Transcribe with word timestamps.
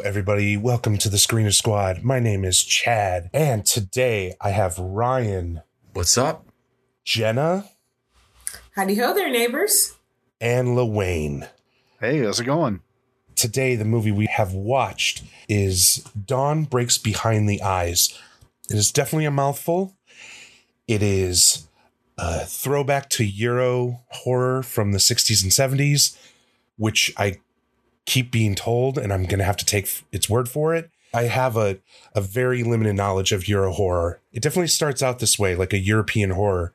Hello, 0.00 0.08
everybody. 0.08 0.56
Welcome 0.56 0.96
to 0.96 1.10
the 1.10 1.18
Screener 1.18 1.52
Squad. 1.52 2.02
My 2.02 2.20
name 2.20 2.42
is 2.42 2.64
Chad, 2.64 3.28
and 3.34 3.66
today 3.66 4.34
I 4.40 4.48
have 4.48 4.78
Ryan, 4.78 5.60
What's 5.92 6.16
up? 6.16 6.46
Jenna, 7.04 7.66
Howdy 8.76 8.94
ho 8.94 9.12
there, 9.12 9.28
neighbors. 9.30 9.96
and 10.40 10.68
Lawayne. 10.68 11.50
Hey, 12.00 12.20
how's 12.24 12.40
it 12.40 12.44
going? 12.44 12.80
Today, 13.34 13.76
the 13.76 13.84
movie 13.84 14.10
we 14.10 14.24
have 14.24 14.54
watched 14.54 15.22
is 15.50 15.96
Dawn 16.24 16.64
Breaks 16.64 16.96
Behind 16.96 17.46
the 17.46 17.60
Eyes. 17.60 18.18
It 18.70 18.76
is 18.76 18.90
definitely 18.90 19.26
a 19.26 19.30
mouthful. 19.30 19.98
It 20.88 21.02
is 21.02 21.68
a 22.16 22.46
throwback 22.46 23.10
to 23.10 23.24
Euro 23.24 24.00
horror 24.08 24.62
from 24.62 24.92
the 24.92 24.98
60s 24.98 25.42
and 25.42 25.52
70s, 25.52 26.16
which 26.78 27.12
I 27.18 27.40
keep 28.10 28.32
being 28.32 28.56
told, 28.56 28.98
and 28.98 29.12
I'm 29.12 29.24
going 29.24 29.38
to 29.38 29.44
have 29.44 29.56
to 29.58 29.64
take 29.64 30.02
its 30.10 30.28
word 30.28 30.48
for 30.48 30.74
it. 30.74 30.90
I 31.14 31.22
have 31.22 31.56
a, 31.56 31.78
a 32.12 32.20
very 32.20 32.64
limited 32.64 32.96
knowledge 32.96 33.30
of 33.30 33.46
Euro 33.46 33.72
horror. 33.72 34.20
It 34.32 34.42
definitely 34.42 34.66
starts 34.66 35.00
out 35.00 35.20
this 35.20 35.38
way, 35.38 35.54
like 35.54 35.72
a 35.72 35.78
European 35.78 36.30
horror, 36.30 36.74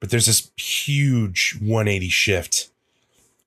but 0.00 0.10
there's 0.10 0.26
this 0.26 0.50
huge 0.56 1.56
180 1.60 2.08
shift, 2.08 2.70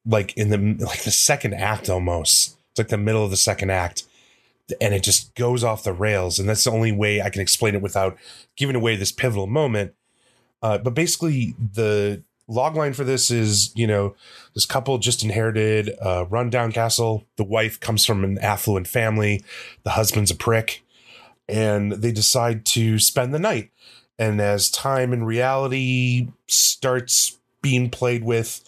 like 0.05 0.35
in 0.37 0.49
the 0.49 0.85
like 0.85 1.03
the 1.03 1.11
second 1.11 1.53
act 1.53 1.89
almost. 1.89 2.57
It's 2.71 2.79
like 2.79 2.87
the 2.87 2.97
middle 2.97 3.25
of 3.25 3.29
the 3.29 3.37
second 3.37 3.71
act, 3.71 4.03
and 4.79 4.93
it 4.93 5.03
just 5.03 5.35
goes 5.35 5.65
off 5.65 5.83
the 5.83 5.93
rails. 5.93 6.39
And 6.39 6.47
that's 6.47 6.63
the 6.63 6.71
only 6.71 6.93
way 6.93 7.21
I 7.21 7.29
can 7.29 7.41
explain 7.41 7.75
it 7.75 7.81
without 7.81 8.17
giving 8.55 8.75
away 8.75 8.95
this 8.95 9.11
pivotal 9.11 9.47
moment. 9.47 9.93
Uh, 10.61 10.77
but 10.77 10.93
basically, 10.93 11.55
the 11.59 12.23
log 12.51 12.75
line 12.75 12.93
for 12.93 13.03
this 13.03 13.31
is 13.31 13.71
you 13.75 13.87
know 13.87 14.15
this 14.53 14.65
couple 14.65 14.97
just 14.97 15.23
inherited 15.23 15.91
a 16.01 16.25
rundown 16.25 16.71
castle. 16.71 17.25
The 17.37 17.43
wife 17.43 17.79
comes 17.79 18.05
from 18.05 18.23
an 18.23 18.37
affluent 18.39 18.87
family. 18.87 19.43
The 19.83 19.91
husband's 19.91 20.31
a 20.31 20.35
prick. 20.35 20.83
And 21.47 21.93
they 21.93 22.11
decide 22.11 22.65
to 22.67 22.99
spend 22.99 23.33
the 23.33 23.39
night. 23.39 23.71
And 24.19 24.39
as 24.39 24.69
time 24.69 25.11
and 25.11 25.25
reality 25.25 26.29
starts 26.47 27.37
being 27.61 27.89
played 27.89 28.23
with 28.23 28.61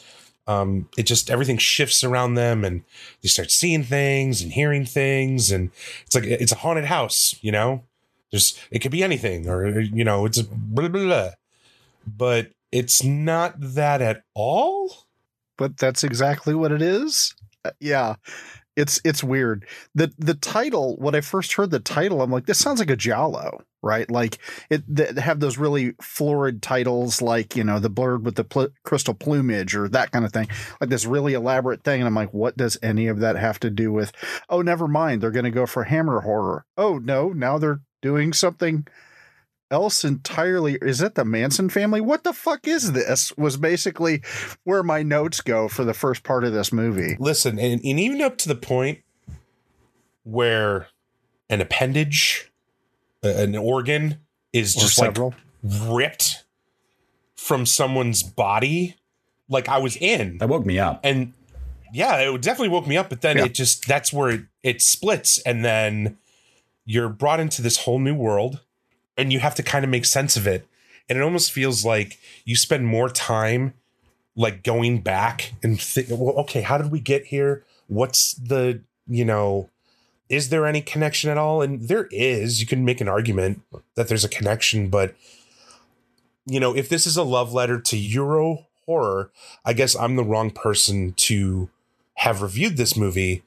um 0.45 0.89
it 0.97 1.03
just 1.03 1.31
everything 1.31 1.57
shifts 1.57 2.03
around 2.03 2.33
them 2.33 2.65
and 2.65 2.83
they 3.21 3.29
start 3.29 3.49
seeing 3.49 3.83
things 3.83 4.41
and 4.41 4.53
hearing 4.53 4.85
things. 4.85 5.51
And 5.51 5.71
it's 6.05 6.15
like 6.15 6.25
it's 6.25 6.51
a 6.51 6.57
haunted 6.57 6.85
house 6.85 7.35
you 7.41 7.51
know? 7.51 7.83
There's 8.31 8.59
it 8.71 8.79
could 8.79 8.91
be 8.91 9.03
anything 9.03 9.47
or 9.47 9.79
you 9.79 10.03
know 10.03 10.25
it's 10.25 10.39
a 10.39 10.43
blah 10.43 10.87
blah 10.87 11.03
blah. 11.03 11.29
But 12.05 12.51
it's 12.73 13.03
not 13.03 13.55
that 13.59 14.01
at 14.01 14.23
all 14.35 14.91
But 15.57 15.77
that's 15.77 16.03
exactly 16.03 16.55
what 16.55 16.73
it 16.73 16.81
is. 16.81 17.35
Uh, 17.65 17.71
yeah. 17.79 18.15
It's 18.75 18.99
it's 19.05 19.23
weird. 19.23 19.67
The 19.95 20.13
the 20.17 20.33
title, 20.35 20.97
when 20.97 21.15
I 21.15 21.21
first 21.21 21.53
heard 21.53 21.71
the 21.71 21.79
title, 21.79 22.21
I'm 22.23 22.31
like, 22.31 22.47
this 22.47 22.59
sounds 22.59 22.79
like 22.79 22.89
a 22.89 22.95
Giallo, 22.97 23.63
right? 23.83 24.09
Like 24.11 24.39
it 24.71 24.83
they 24.87 25.21
have 25.21 25.39
those 25.41 25.59
really 25.59 25.93
florid 26.01 26.63
titles 26.63 27.21
like, 27.21 27.55
you 27.55 27.63
know, 27.63 27.79
the 27.79 27.91
bird 27.91 28.25
with 28.25 28.35
the 28.35 28.43
pl- 28.45 28.69
crystal 28.83 29.13
plumage 29.13 29.75
or 29.75 29.87
that 29.89 30.11
kind 30.11 30.25
of 30.25 30.33
thing. 30.33 30.47
Like 30.81 30.89
this 30.89 31.05
really 31.05 31.35
elaborate 31.35 31.83
thing 31.83 32.01
and 32.01 32.07
I'm 32.07 32.15
like, 32.15 32.33
what 32.33 32.57
does 32.57 32.77
any 32.81 33.07
of 33.07 33.19
that 33.19 33.35
have 33.37 33.59
to 33.61 33.69
do 33.69 33.91
with 33.93 34.11
Oh, 34.49 34.61
never 34.63 34.87
mind. 34.87 35.21
They're 35.21 35.31
going 35.31 35.45
to 35.45 35.51
go 35.51 35.67
for 35.67 35.85
hammer 35.85 36.21
horror. 36.21 36.65
Oh, 36.77 36.97
no, 36.97 37.29
now 37.29 37.59
they're 37.59 37.81
doing 38.01 38.33
something 38.33 38.87
else 39.73 40.05
entirely 40.05 40.77
is 40.81 41.01
it 41.01 41.15
the 41.15 41.25
manson 41.25 41.69
family? 41.69 41.99
What 41.99 42.23
the 42.23 42.31
fuck 42.31 42.67
is 42.67 42.91
this? 42.93 43.35
Was 43.37 43.57
basically 43.57 44.21
where 44.63 44.83
my 44.83 45.01
notes 45.03 45.41
go 45.41 45.67
for 45.67 45.83
the 45.83 45.93
first 45.93 46.23
part 46.23 46.43
of 46.43 46.53
this 46.53 46.71
movie. 46.71 47.17
Listen 47.19 47.59
and, 47.59 47.81
and 47.83 47.99
even 47.99 48.21
up 48.21 48.37
to 48.39 48.47
the 48.47 48.55
point 48.55 48.99
where 50.23 50.87
an 51.49 51.59
appendage 51.61 52.51
an 53.23 53.55
organ 53.55 54.19
is 54.51 54.75
Or 54.75 54.81
just 54.81 54.99
like 54.99 55.17
ripped 55.63 56.43
from 57.35 57.65
someone's 57.65 58.21
body. 58.23 58.95
Like 59.49 59.67
i 59.67 59.77
was 59.77 59.97
in. 59.97 60.37
That 60.37 60.47
woke 60.49 60.65
me 60.65 60.79
up. 60.79 61.01
and 61.03 61.33
yeah 61.93 62.17
it 62.17 62.41
definitely 62.41 62.69
woke 62.69 62.87
me 62.87 62.97
up 62.97 63.07
but 63.09 63.21
then 63.21 63.37
Yeah. 63.37 63.45
it 63.45 63.53
just 63.53 63.87
that's 63.87 64.11
where 64.13 64.29
it, 64.29 64.41
it 64.61 64.81
splits. 64.81 65.39
And 65.39 65.63
then 65.65 66.17
you're 66.85 67.09
brought 67.09 67.39
into 67.39 67.61
this 67.61 67.77
whole 67.79 67.99
new 67.99 68.15
world 68.15 68.59
and 69.17 69.31
you 69.31 69.39
have 69.39 69.55
to 69.55 69.63
kind 69.63 69.83
of 69.83 69.91
make 69.91 70.05
sense 70.05 70.35
of 70.37 70.47
it. 70.47 70.67
And 71.09 71.17
it 71.17 71.21
almost 71.21 71.51
feels 71.51 71.83
like 71.83 72.19
you 72.45 72.55
spend 72.55 72.87
more 72.87 73.09
time 73.09 73.73
like 74.35 74.63
going 74.63 75.01
back 75.01 75.53
and 75.61 75.79
think 75.79 76.07
well 76.09 76.35
okay 76.39 76.61
how 76.61 76.77
did 76.77 76.91
we 76.91 76.99
get 76.99 77.25
here? 77.25 77.63
What's 77.87 78.33
the 78.33 78.81
you 79.07 79.25
know 79.25 79.69
is 80.29 80.49
there 80.49 80.65
any 80.65 80.81
connection 80.81 81.29
at 81.29 81.37
all? 81.37 81.61
And 81.61 81.87
there 81.87 82.07
is 82.09 82.59
you 82.59 82.65
can 82.65 82.85
make 82.85 83.01
an 83.01 83.07
argument 83.07 83.61
that 83.95 84.07
there's 84.07 84.23
a 84.25 84.29
connection 84.29 84.89
but 84.89 85.13
you 86.45 86.59
know 86.59 86.75
if 86.75 86.89
this 86.89 87.07
is 87.07 87.17
a 87.17 87.23
love 87.23 87.53
letter 87.53 87.79
to 87.79 87.97
euro 87.97 88.65
horror 88.85 89.31
i 89.65 89.73
guess 89.73 89.95
i'm 89.95 90.15
the 90.15 90.23
wrong 90.23 90.51
person 90.51 91.13
to 91.13 91.69
have 92.15 92.41
reviewed 92.41 92.77
this 92.77 92.97
movie 92.97 93.43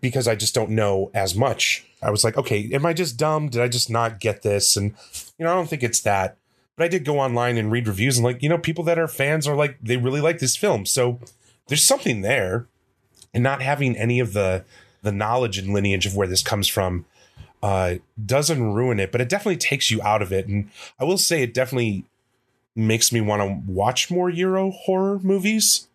because 0.00 0.28
i 0.28 0.34
just 0.34 0.54
don't 0.54 0.70
know 0.70 1.10
as 1.14 1.34
much. 1.34 1.84
I 2.02 2.10
was 2.10 2.24
like 2.24 2.36
okay 2.36 2.68
am 2.72 2.86
i 2.86 2.92
just 2.92 3.16
dumb? 3.16 3.48
Did 3.48 3.62
i 3.62 3.68
just 3.68 3.90
not 3.90 4.20
get 4.20 4.42
this? 4.42 4.76
And 4.76 4.94
you 5.38 5.44
know 5.44 5.52
i 5.52 5.54
don't 5.54 5.68
think 5.68 5.82
it's 5.82 6.00
that 6.00 6.36
but 6.76 6.84
i 6.84 6.88
did 6.88 7.04
go 7.04 7.18
online 7.18 7.56
and 7.56 7.72
read 7.72 7.88
reviews 7.88 8.16
and 8.16 8.24
like 8.24 8.42
you 8.42 8.48
know 8.48 8.58
people 8.58 8.84
that 8.84 8.98
are 8.98 9.08
fans 9.08 9.46
are 9.46 9.56
like 9.56 9.78
they 9.82 9.96
really 9.96 10.20
like 10.20 10.38
this 10.38 10.56
film. 10.56 10.86
So 10.86 11.18
there's 11.68 11.86
something 11.86 12.22
there. 12.22 12.66
And 13.34 13.44
not 13.44 13.60
having 13.60 13.96
any 13.96 14.20
of 14.20 14.32
the 14.32 14.64
the 15.02 15.12
knowledge 15.12 15.58
and 15.58 15.72
lineage 15.72 16.06
of 16.06 16.16
where 16.16 16.26
this 16.26 16.42
comes 16.42 16.66
from 16.66 17.04
uh 17.62 17.96
doesn't 18.24 18.72
ruin 18.72 18.98
it 18.98 19.12
but 19.12 19.20
it 19.20 19.28
definitely 19.28 19.58
takes 19.58 19.90
you 19.90 20.00
out 20.02 20.22
of 20.22 20.32
it. 20.32 20.46
And 20.48 20.70
i 20.98 21.04
will 21.04 21.18
say 21.18 21.42
it 21.42 21.52
definitely 21.52 22.04
makes 22.78 23.12
me 23.12 23.20
want 23.20 23.42
to 23.42 23.70
watch 23.70 24.10
more 24.10 24.30
euro 24.30 24.70
horror 24.70 25.18
movies. 25.18 25.88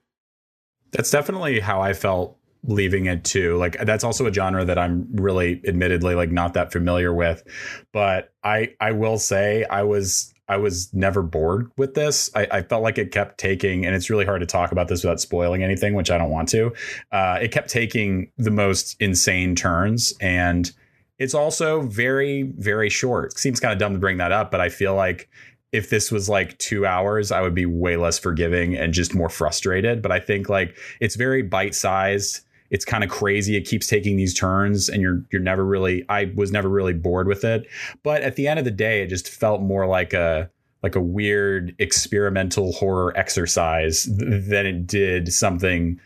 That's 0.91 1.09
definitely 1.09 1.61
how 1.61 1.81
I 1.81 1.93
felt 1.93 2.37
leaving 2.65 3.05
it 3.05 3.23
too. 3.23 3.57
Like 3.57 3.77
that's 3.85 4.03
also 4.03 4.25
a 4.25 4.33
genre 4.33 4.65
that 4.65 4.77
I'm 4.77 5.07
really 5.13 5.61
admittedly 5.67 6.15
like 6.15 6.31
not 6.31 6.53
that 6.53 6.71
familiar 6.71 7.13
with. 7.13 7.43
But 7.91 8.33
I 8.43 8.75
I 8.79 8.91
will 8.91 9.17
say 9.17 9.65
I 9.65 9.83
was 9.83 10.33
I 10.47 10.57
was 10.57 10.93
never 10.93 11.21
bored 11.23 11.71
with 11.77 11.93
this. 11.93 12.29
I, 12.35 12.47
I 12.51 12.61
felt 12.63 12.83
like 12.83 12.97
it 12.97 13.11
kept 13.11 13.37
taking, 13.37 13.85
and 13.85 13.95
it's 13.95 14.09
really 14.09 14.25
hard 14.25 14.41
to 14.41 14.45
talk 14.45 14.71
about 14.71 14.87
this 14.87 15.03
without 15.03 15.21
spoiling 15.21 15.63
anything, 15.63 15.93
which 15.93 16.11
I 16.11 16.17
don't 16.17 16.31
want 16.31 16.49
to. 16.49 16.73
Uh, 17.11 17.39
it 17.41 17.51
kept 17.51 17.69
taking 17.69 18.31
the 18.37 18.51
most 18.51 18.97
insane 18.99 19.55
turns, 19.55 20.13
and 20.19 20.71
it's 21.17 21.33
also 21.33 21.81
very, 21.81 22.43
very 22.43 22.89
short. 22.89 23.37
Seems 23.37 23.59
kind 23.59 23.71
of 23.71 23.79
dumb 23.79 23.93
to 23.93 23.99
bring 23.99 24.17
that 24.17 24.33
up, 24.33 24.51
but 24.51 24.59
I 24.59 24.67
feel 24.69 24.95
like 24.95 25.29
if 25.71 25.89
this 25.89 26.11
was 26.11 26.27
like 26.29 26.57
two 26.57 26.85
hours, 26.85 27.31
I 27.31 27.41
would 27.41 27.55
be 27.55 27.65
way 27.65 27.97
less 27.97 28.19
forgiving 28.19 28.75
and 28.75 28.93
just 28.93 29.15
more 29.15 29.29
frustrated. 29.29 30.01
But 30.01 30.11
I 30.11 30.19
think 30.19 30.49
like 30.49 30.77
it's 30.99 31.15
very 31.15 31.41
bite 31.41 31.73
sized. 31.73 32.41
It's 32.73 32.83
kind 32.83 33.03
of 33.05 33.09
crazy. 33.09 33.55
It 33.55 33.61
keeps 33.61 33.87
taking 33.87 34.17
these 34.17 34.33
turns, 34.33 34.89
and 34.89 35.01
you're 35.01 35.23
you're 35.31 35.41
never 35.41 35.63
really. 35.65 36.03
I 36.09 36.31
was 36.35 36.51
never 36.51 36.67
really 36.67 36.93
bored 36.93 37.27
with 37.27 37.45
it. 37.45 37.65
But 38.03 38.23
at 38.23 38.35
the 38.35 38.47
end 38.49 38.59
of 38.59 38.65
the 38.65 38.71
day, 38.71 39.01
it 39.01 39.07
just 39.07 39.29
felt 39.29 39.61
more 39.61 39.87
like 39.87 40.11
a 40.13 40.49
like 40.81 40.95
a 40.95 41.01
weird 41.01 41.73
experimental 41.79 42.73
horror 42.73 43.13
exercise 43.17 44.03
th- 44.03 44.43
than 44.49 44.65
it 44.65 44.85
did 44.87 45.31
something. 45.31 45.99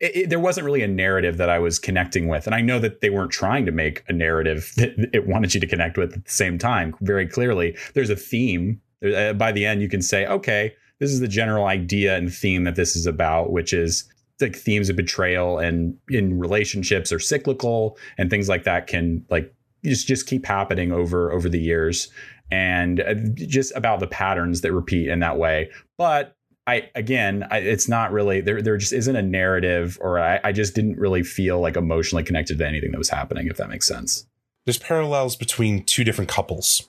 It, 0.00 0.16
it- 0.16 0.30
there 0.30 0.40
wasn't 0.40 0.64
really 0.64 0.82
a 0.82 0.88
narrative 0.88 1.36
that 1.36 1.50
I 1.50 1.58
was 1.60 1.78
connecting 1.78 2.26
with, 2.26 2.46
and 2.46 2.54
I 2.54 2.60
know 2.62 2.78
that 2.80 3.00
they 3.00 3.10
weren't 3.10 3.30
trying 3.32 3.66
to 3.66 3.72
make 3.72 4.02
a 4.08 4.12
narrative 4.12 4.72
that 4.76 4.90
it 5.12 5.26
wanted 5.28 5.54
you 5.54 5.60
to 5.60 5.66
connect 5.66 5.98
with 5.98 6.14
at 6.16 6.24
the 6.24 6.30
same 6.30 6.58
time. 6.58 6.94
Very 7.00 7.26
clearly, 7.28 7.76
there's 7.94 8.10
a 8.10 8.16
theme 8.16 8.80
Uh, 9.04 9.32
by 9.34 9.52
the 9.52 9.64
end, 9.66 9.80
you 9.82 9.88
can 9.88 10.02
say, 10.02 10.26
okay, 10.26 10.72
this 11.00 11.10
is 11.12 11.20
the 11.20 11.28
general 11.28 11.66
idea 11.66 12.16
and 12.16 12.32
theme 12.34 12.64
that 12.64 12.74
this 12.74 12.96
is 12.96 13.06
about, 13.06 13.52
which 13.52 13.72
is 13.72 14.04
like 14.40 14.56
themes 14.56 14.88
of 14.88 14.96
betrayal 14.96 15.58
and 15.58 15.96
in 16.08 16.38
relationships 16.38 17.12
are 17.12 17.18
cyclical 17.18 17.98
and 18.16 18.30
things 18.30 18.48
like 18.48 18.64
that 18.64 18.86
can 18.86 19.24
like 19.30 19.52
just 19.84 20.06
just 20.06 20.26
keep 20.26 20.46
happening 20.46 20.92
over 20.92 21.32
over 21.32 21.48
the 21.48 21.60
years 21.60 22.08
and 22.50 23.00
uh, 23.00 23.14
just 23.34 23.74
about 23.76 24.00
the 24.00 24.06
patterns 24.06 24.62
that 24.62 24.72
repeat 24.72 25.08
in 25.08 25.20
that 25.20 25.38
way. 25.38 25.70
But 25.96 26.36
I 26.66 26.90
again, 26.94 27.46
I, 27.50 27.58
it's 27.58 27.88
not 27.88 28.12
really 28.12 28.40
there. 28.40 28.62
There 28.62 28.76
just 28.76 28.92
isn't 28.92 29.16
a 29.16 29.22
narrative, 29.22 29.98
or 30.00 30.18
I, 30.20 30.40
I 30.44 30.52
just 30.52 30.74
didn't 30.74 30.98
really 30.98 31.22
feel 31.22 31.60
like 31.60 31.76
emotionally 31.76 32.24
connected 32.24 32.58
to 32.58 32.66
anything 32.66 32.90
that 32.92 32.98
was 32.98 33.08
happening. 33.08 33.46
If 33.48 33.56
that 33.56 33.68
makes 33.68 33.86
sense. 33.86 34.26
There's 34.64 34.78
parallels 34.78 35.34
between 35.34 35.84
two 35.84 36.04
different 36.04 36.28
couples 36.28 36.88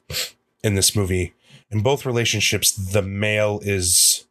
in 0.64 0.76
this 0.76 0.96
movie. 0.96 1.34
In 1.72 1.82
both 1.82 2.06
relationships, 2.06 2.72
the 2.72 3.02
male 3.02 3.62
is 3.64 4.26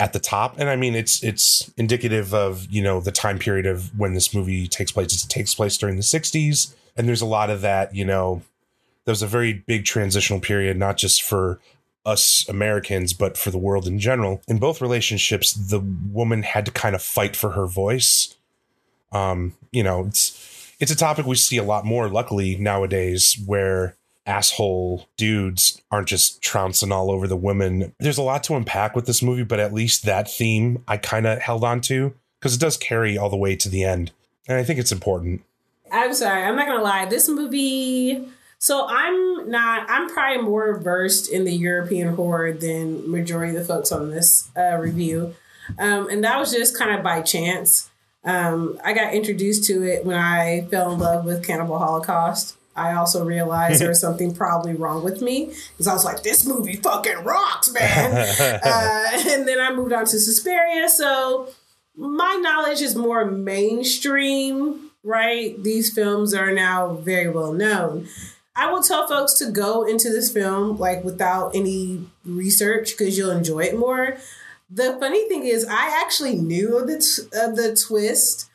at 0.00 0.14
the 0.14 0.18
top, 0.18 0.58
and 0.58 0.68
I 0.68 0.76
mean 0.76 0.96
it's 0.96 1.22
it's 1.22 1.70
indicative 1.76 2.34
of 2.34 2.66
you 2.70 2.82
know 2.82 3.00
the 3.00 3.12
time 3.12 3.38
period 3.38 3.66
of 3.66 3.96
when 3.96 4.14
this 4.14 4.34
movie 4.34 4.66
takes 4.66 4.90
place. 4.90 5.22
It 5.22 5.28
takes 5.28 5.54
place 5.54 5.76
during 5.76 5.96
the 5.96 6.02
'60s, 6.02 6.74
and 6.96 7.06
there's 7.06 7.20
a 7.20 7.26
lot 7.26 7.50
of 7.50 7.60
that. 7.60 7.94
You 7.94 8.06
know, 8.06 8.42
there 9.04 9.12
was 9.12 9.22
a 9.22 9.26
very 9.26 9.52
big 9.52 9.84
transitional 9.84 10.40
period, 10.40 10.78
not 10.78 10.96
just 10.96 11.22
for 11.22 11.60
us 12.06 12.48
Americans, 12.48 13.12
but 13.12 13.36
for 13.36 13.50
the 13.50 13.58
world 13.58 13.86
in 13.86 13.98
general. 13.98 14.40
In 14.48 14.58
both 14.58 14.80
relationships, 14.80 15.52
the 15.52 15.80
woman 15.80 16.42
had 16.44 16.64
to 16.64 16.72
kind 16.72 16.94
of 16.94 17.02
fight 17.02 17.36
for 17.36 17.50
her 17.50 17.66
voice. 17.66 18.34
Um, 19.12 19.54
you 19.70 19.82
know, 19.82 20.06
it's 20.06 20.72
it's 20.80 20.90
a 20.90 20.96
topic 20.96 21.26
we 21.26 21.36
see 21.36 21.58
a 21.58 21.62
lot 21.62 21.84
more, 21.84 22.08
luckily, 22.08 22.56
nowadays, 22.56 23.36
where 23.44 23.96
asshole 24.26 25.08
dudes 25.16 25.80
aren't 25.90 26.08
just 26.08 26.42
trouncing 26.42 26.92
all 26.92 27.10
over 27.10 27.26
the 27.26 27.36
women. 27.36 27.94
There's 27.98 28.18
a 28.18 28.22
lot 28.22 28.44
to 28.44 28.54
unpack 28.54 28.94
with 28.94 29.06
this 29.06 29.22
movie, 29.22 29.44
but 29.44 29.60
at 29.60 29.72
least 29.72 30.04
that 30.04 30.30
theme 30.30 30.84
I 30.86 30.96
kind 30.96 31.26
of 31.26 31.40
held 31.40 31.64
on 31.64 31.80
to 31.82 32.14
because 32.38 32.54
it 32.54 32.60
does 32.60 32.76
carry 32.76 33.18
all 33.18 33.30
the 33.30 33.36
way 33.36 33.56
to 33.56 33.68
the 33.68 33.84
end. 33.84 34.12
And 34.48 34.58
I 34.58 34.64
think 34.64 34.78
it's 34.78 34.92
important. 34.92 35.42
I'm 35.92 36.14
sorry, 36.14 36.44
I'm 36.44 36.56
not 36.56 36.66
gonna 36.66 36.82
lie. 36.82 37.06
This 37.06 37.28
movie 37.28 38.28
so 38.60 38.86
I'm 38.86 39.50
not. 39.50 39.88
I'm 39.88 40.10
probably 40.10 40.42
more 40.42 40.78
versed 40.78 41.30
in 41.32 41.44
the 41.44 41.52
European 41.52 42.14
horror 42.14 42.52
than 42.52 43.10
majority 43.10 43.56
of 43.56 43.66
the 43.66 43.74
folks 43.74 43.90
on 43.90 44.10
this 44.10 44.50
uh, 44.54 44.76
review, 44.76 45.34
um, 45.78 46.10
and 46.10 46.22
that 46.24 46.38
was 46.38 46.52
just 46.52 46.78
kind 46.78 46.94
of 46.94 47.02
by 47.02 47.22
chance. 47.22 47.90
Um, 48.22 48.78
I 48.84 48.92
got 48.92 49.14
introduced 49.14 49.64
to 49.68 49.82
it 49.82 50.04
when 50.04 50.18
I 50.18 50.66
fell 50.70 50.92
in 50.92 50.98
love 50.98 51.24
with 51.24 51.42
Cannibal 51.42 51.78
Holocaust. 51.78 52.58
I 52.80 52.94
also 52.94 53.24
realized 53.24 53.80
there 53.80 53.88
was 53.88 54.00
something 54.06 54.34
probably 54.34 54.74
wrong 54.74 55.04
with 55.04 55.20
me 55.20 55.52
because 55.72 55.86
I 55.86 55.92
was 55.92 56.04
like, 56.04 56.22
"This 56.22 56.46
movie 56.46 56.76
fucking 56.76 57.24
rocks, 57.24 57.72
man!" 57.72 58.12
uh, 58.40 59.30
and 59.30 59.46
then 59.46 59.60
I 59.60 59.72
moved 59.72 59.92
on 59.92 60.06
to 60.06 60.18
Suspiria, 60.18 60.88
so 60.88 61.48
my 61.96 62.38
knowledge 62.42 62.80
is 62.80 62.96
more 62.96 63.24
mainstream. 63.24 64.90
Right, 65.02 65.60
these 65.62 65.94
films 65.94 66.34
are 66.34 66.52
now 66.52 66.92
very 66.96 67.30
well 67.30 67.54
known. 67.54 68.06
I 68.54 68.70
will 68.70 68.82
tell 68.82 69.08
folks 69.08 69.32
to 69.38 69.50
go 69.50 69.84
into 69.84 70.10
this 70.10 70.30
film 70.30 70.76
like 70.76 71.02
without 71.04 71.54
any 71.54 72.04
research 72.26 72.90
because 72.90 73.16
you'll 73.16 73.30
enjoy 73.30 73.60
it 73.60 73.78
more. 73.78 74.18
The 74.68 74.98
funny 75.00 75.26
thing 75.28 75.46
is, 75.46 75.64
I 75.64 75.98
actually 76.02 76.36
knew 76.36 76.76
of 76.76 76.86
the 76.86 76.98
t- 76.98 77.38
of 77.38 77.56
the 77.56 77.74
twist 77.74 78.49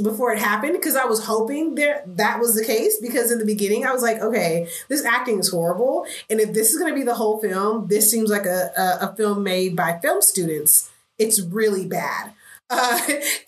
before 0.00 0.32
it 0.32 0.38
happened 0.38 0.72
because 0.74 0.96
I 0.96 1.04
was 1.04 1.24
hoping 1.24 1.74
there 1.74 2.02
that 2.06 2.38
was 2.38 2.54
the 2.54 2.64
case 2.64 2.98
because 3.00 3.30
in 3.30 3.38
the 3.38 3.44
beginning 3.44 3.84
I 3.84 3.92
was 3.92 4.02
like, 4.02 4.20
okay, 4.20 4.68
this 4.88 5.04
acting 5.04 5.38
is 5.38 5.50
horrible, 5.50 6.06
and 6.30 6.40
if 6.40 6.52
this 6.52 6.72
is 6.72 6.78
going 6.78 6.92
to 6.92 6.98
be 6.98 7.04
the 7.04 7.14
whole 7.14 7.40
film, 7.40 7.88
this 7.88 8.10
seems 8.10 8.30
like 8.30 8.46
a, 8.46 8.70
a, 8.76 9.06
a 9.08 9.16
film 9.16 9.42
made 9.42 9.76
by 9.76 9.98
film 9.98 10.22
students. 10.22 10.90
It's 11.18 11.40
really 11.40 11.86
bad. 11.86 12.32
Uh, 12.74 12.98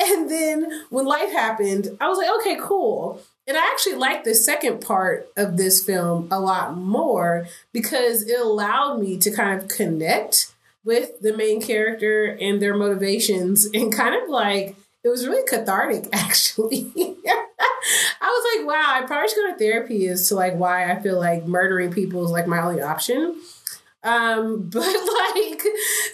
and 0.00 0.30
then 0.30 0.84
when 0.90 1.06
life 1.06 1.32
happened, 1.32 1.96
I 1.98 2.08
was 2.08 2.18
like, 2.18 2.28
okay, 2.40 2.58
cool. 2.60 3.22
And 3.46 3.56
I 3.56 3.66
actually 3.72 3.94
like 3.94 4.24
the 4.24 4.34
second 4.34 4.82
part 4.82 5.28
of 5.34 5.56
this 5.56 5.82
film 5.82 6.28
a 6.30 6.38
lot 6.38 6.76
more 6.76 7.46
because 7.72 8.28
it 8.28 8.38
allowed 8.38 9.00
me 9.00 9.16
to 9.18 9.30
kind 9.30 9.58
of 9.58 9.68
connect 9.68 10.52
with 10.84 11.20
the 11.20 11.34
main 11.34 11.62
character 11.62 12.36
and 12.38 12.60
their 12.60 12.76
motivations 12.76 13.66
and 13.72 13.92
kind 13.92 14.14
of 14.14 14.28
like 14.28 14.76
it 15.04 15.08
was 15.08 15.26
really 15.26 15.46
cathartic 15.46 16.08
actually. 16.12 16.92
I 16.96 18.26
was 18.26 18.56
like, 18.56 18.66
wow, 18.66 18.84
I 18.86 19.06
probably 19.06 19.28
should 19.28 19.36
go 19.36 19.52
to 19.52 19.58
therapy 19.58 20.08
as 20.08 20.28
to 20.28 20.34
like 20.34 20.54
why 20.54 20.90
I 20.90 21.00
feel 21.00 21.18
like 21.18 21.46
murdering 21.46 21.92
people 21.92 22.24
is 22.24 22.30
like 22.30 22.46
my 22.46 22.62
only 22.62 22.80
option. 22.80 23.40
Um, 24.02 24.68
but 24.72 24.80
like 24.80 25.62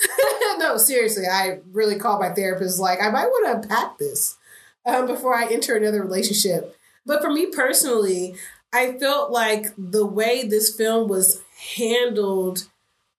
no, 0.58 0.76
seriously, 0.76 1.24
I 1.30 1.60
really 1.72 1.96
called 1.98 2.20
my 2.20 2.30
therapist 2.30 2.78
like 2.80 3.00
I 3.00 3.10
might 3.10 3.26
want 3.26 3.46
to 3.46 3.68
unpack 3.68 3.98
this 3.98 4.36
um, 4.84 5.06
before 5.06 5.34
I 5.34 5.46
enter 5.46 5.76
another 5.76 6.02
relationship 6.02 6.76
but 7.06 7.22
for 7.22 7.30
me 7.30 7.46
personally, 7.46 8.34
I 8.72 8.92
felt 8.92 9.32
like 9.32 9.66
the 9.76 10.06
way 10.06 10.46
this 10.46 10.74
film 10.74 11.08
was 11.08 11.42
handled, 11.76 12.68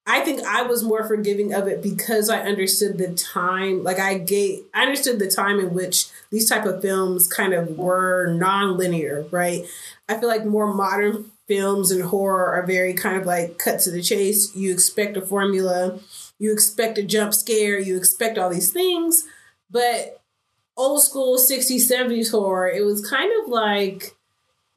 I 0.06 0.20
think 0.20 0.42
I 0.44 0.62
was 0.62 0.82
more 0.82 1.04
forgiving 1.04 1.54
of 1.54 1.68
it 1.68 1.82
because 1.82 2.28
I 2.28 2.40
understood 2.40 2.98
the 2.98 3.14
time. 3.14 3.84
Like 3.84 4.00
I 4.00 4.18
gave, 4.18 4.64
I 4.74 4.82
understood 4.82 5.18
the 5.18 5.30
time 5.30 5.60
in 5.60 5.74
which 5.74 6.06
these 6.30 6.48
type 6.48 6.66
of 6.66 6.82
films 6.82 7.28
kind 7.28 7.54
of 7.54 7.78
were 7.78 8.34
non-linear, 8.34 9.26
right? 9.30 9.64
I 10.08 10.18
feel 10.18 10.28
like 10.28 10.44
more 10.44 10.74
modern 10.74 11.30
films 11.46 11.90
and 11.90 12.02
horror 12.02 12.52
are 12.52 12.66
very 12.66 12.94
kind 12.94 13.16
of 13.16 13.26
like 13.26 13.58
cut 13.58 13.80
to 13.80 13.90
the 13.90 14.02
chase. 14.02 14.54
You 14.56 14.72
expect 14.72 15.16
a 15.16 15.22
formula, 15.22 16.00
you 16.38 16.52
expect 16.52 16.98
a 16.98 17.02
jump 17.04 17.32
scare, 17.32 17.78
you 17.78 17.96
expect 17.96 18.38
all 18.38 18.50
these 18.50 18.72
things, 18.72 19.24
but 19.70 20.20
old 20.76 21.02
school 21.02 21.38
60s, 21.38 21.90
70s 21.90 22.32
horror, 22.32 22.68
it 22.68 22.84
was 22.84 23.08
kind 23.08 23.30
of 23.42 23.48
like 23.48 24.16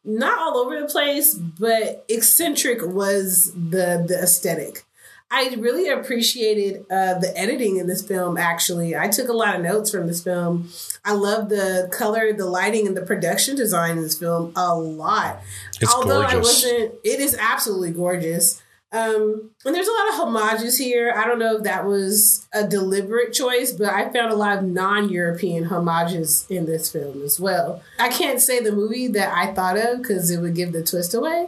not 0.03 0.37
all 0.37 0.57
over 0.57 0.79
the 0.79 0.87
place, 0.87 1.33
but 1.33 2.05
eccentric 2.07 2.85
was 2.85 3.51
the 3.53 4.05
the 4.07 4.19
aesthetic. 4.21 4.85
I 5.31 5.53
really 5.57 5.89
appreciated 5.89 6.85
uh, 6.89 7.19
the 7.19 7.33
editing 7.35 7.77
in 7.77 7.87
this 7.87 8.05
film. 8.05 8.37
Actually, 8.37 8.95
I 8.95 9.07
took 9.07 9.27
a 9.27 9.33
lot 9.33 9.55
of 9.55 9.61
notes 9.63 9.89
from 9.91 10.07
this 10.07 10.23
film. 10.23 10.69
I 11.03 11.13
love 11.13 11.49
the 11.49 11.89
color, 11.91 12.31
the 12.31 12.45
lighting, 12.45 12.87
and 12.87 12.95
the 12.95 13.01
production 13.01 13.55
design 13.55 13.97
in 13.97 14.03
this 14.03 14.17
film 14.17 14.53
a 14.55 14.75
lot. 14.75 15.41
It's 15.81 15.93
Although 15.93 16.21
gorgeous. 16.21 16.33
I 16.33 16.37
wasn't, 16.37 16.93
it 17.03 17.19
is 17.19 17.35
absolutely 17.39 17.91
gorgeous. 17.91 18.61
Um, 18.91 19.49
and 19.65 19.75
there's 19.75 19.87
a 19.87 19.91
lot 19.91 20.09
of 20.09 20.15
homages 20.15 20.77
here. 20.77 21.13
I 21.17 21.25
don't 21.25 21.39
know 21.39 21.57
if 21.57 21.63
that 21.63 21.85
was 21.85 22.47
a 22.53 22.65
deliberate 22.65 23.33
choice, 23.33 23.73
but 23.73 23.89
I 23.89 24.09
found 24.13 24.31
a 24.31 24.37
lot 24.37 24.59
of 24.59 24.63
non-European 24.63 25.65
homages 25.65 26.45
in 26.49 26.65
this 26.65 26.89
film 26.91 27.21
as 27.23 27.37
well. 27.37 27.81
I 27.99 28.07
can't 28.07 28.39
say 28.39 28.61
the 28.61 28.71
movie 28.71 29.07
that 29.07 29.33
I 29.35 29.53
thought 29.53 29.77
of 29.77 30.01
because 30.01 30.31
it 30.31 30.39
would 30.39 30.55
give 30.55 30.71
the 30.71 30.83
twist 30.83 31.13
away. 31.13 31.47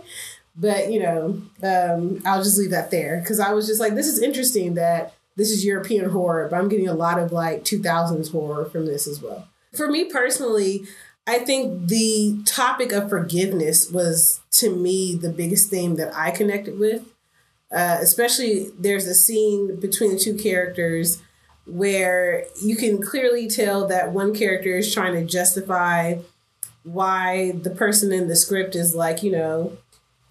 But 0.58 0.92
you 0.92 1.02
know, 1.02 1.42
um, 1.64 2.22
I'll 2.26 2.44
just 2.44 2.58
leave 2.58 2.72
that 2.72 2.92
there 2.92 3.20
because 3.20 3.40
I 3.40 3.54
was 3.54 3.68
just 3.68 3.80
like, 3.80 3.94
this 3.94 4.08
is 4.08 4.22
interesting 4.22 4.74
that 4.74 5.14
this 5.36 5.52
is 5.52 5.64
European 5.64 6.10
horror, 6.10 6.48
but 6.50 6.58
I'm 6.58 6.68
getting 6.68 6.88
a 6.88 6.96
lot 6.96 7.20
of 7.20 7.32
like 7.32 7.64
2000s 7.64 8.32
horror 8.32 8.66
from 8.66 8.88
this 8.88 9.08
as 9.08 9.22
well. 9.22 9.48
For 9.74 9.88
me 9.88 10.06
personally, 10.06 10.88
I 11.28 11.40
think 11.40 11.88
the 11.88 12.42
topic 12.46 12.92
of 12.92 13.10
forgiveness 13.10 13.92
was 13.92 14.40
to 14.52 14.76
me 14.76 15.16
the 15.16 15.30
biggest 15.30 15.70
theme 15.70 15.96
that 15.98 16.16
I 16.16 16.32
connected 16.32 16.80
with. 16.80 17.14
Uh, 17.70 17.98
especially 18.00 18.72
there's 18.80 19.06
a 19.08 19.14
scene 19.14 19.78
between 19.80 20.12
the 20.12 20.18
two 20.18 20.36
characters 20.36 21.22
where 21.66 22.46
you 22.62 22.78
can 22.78 23.02
clearly 23.02 23.50
tell 23.50 23.86
that 23.88 24.12
one 24.14 24.34
character 24.34 24.78
is 24.78 24.94
trying 24.94 25.14
to 25.14 25.26
justify 25.26 26.16
why 26.84 27.52
the 27.52 27.70
person 27.70 28.14
in 28.14 28.30
the 28.30 28.38
script 28.38 28.74
is 28.74 28.96
like, 28.96 29.22
you 29.22 29.32
know, 29.32 29.78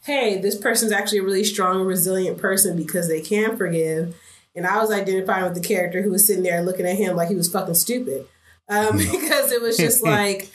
hey, 0.07 0.39
this 0.39 0.57
person's 0.57 0.93
actually 0.93 1.19
a 1.19 1.25
really 1.25 1.43
strong 1.43 1.83
resilient 1.83 2.39
person 2.39 2.77
because 2.77 3.09
they 3.09 3.21
can 3.21 3.57
forgive. 3.57 4.15
And 4.55 4.65
I 4.65 4.81
was 4.81 4.93
identifying 4.93 5.45
with 5.45 5.55
the 5.55 5.69
character 5.69 6.01
who 6.01 6.11
was 6.11 6.25
sitting 6.25 6.45
there 6.45 6.63
looking 6.63 6.87
at 6.87 6.97
him 6.97 7.17
like 7.17 7.29
he 7.29 7.35
was 7.35 7.51
fucking 7.51 7.75
stupid. 7.75 8.27
Um, 8.69 8.97
because 8.99 9.51
it 9.51 9.61
was 9.61 9.77
just 9.77 10.05
like, 10.05 10.49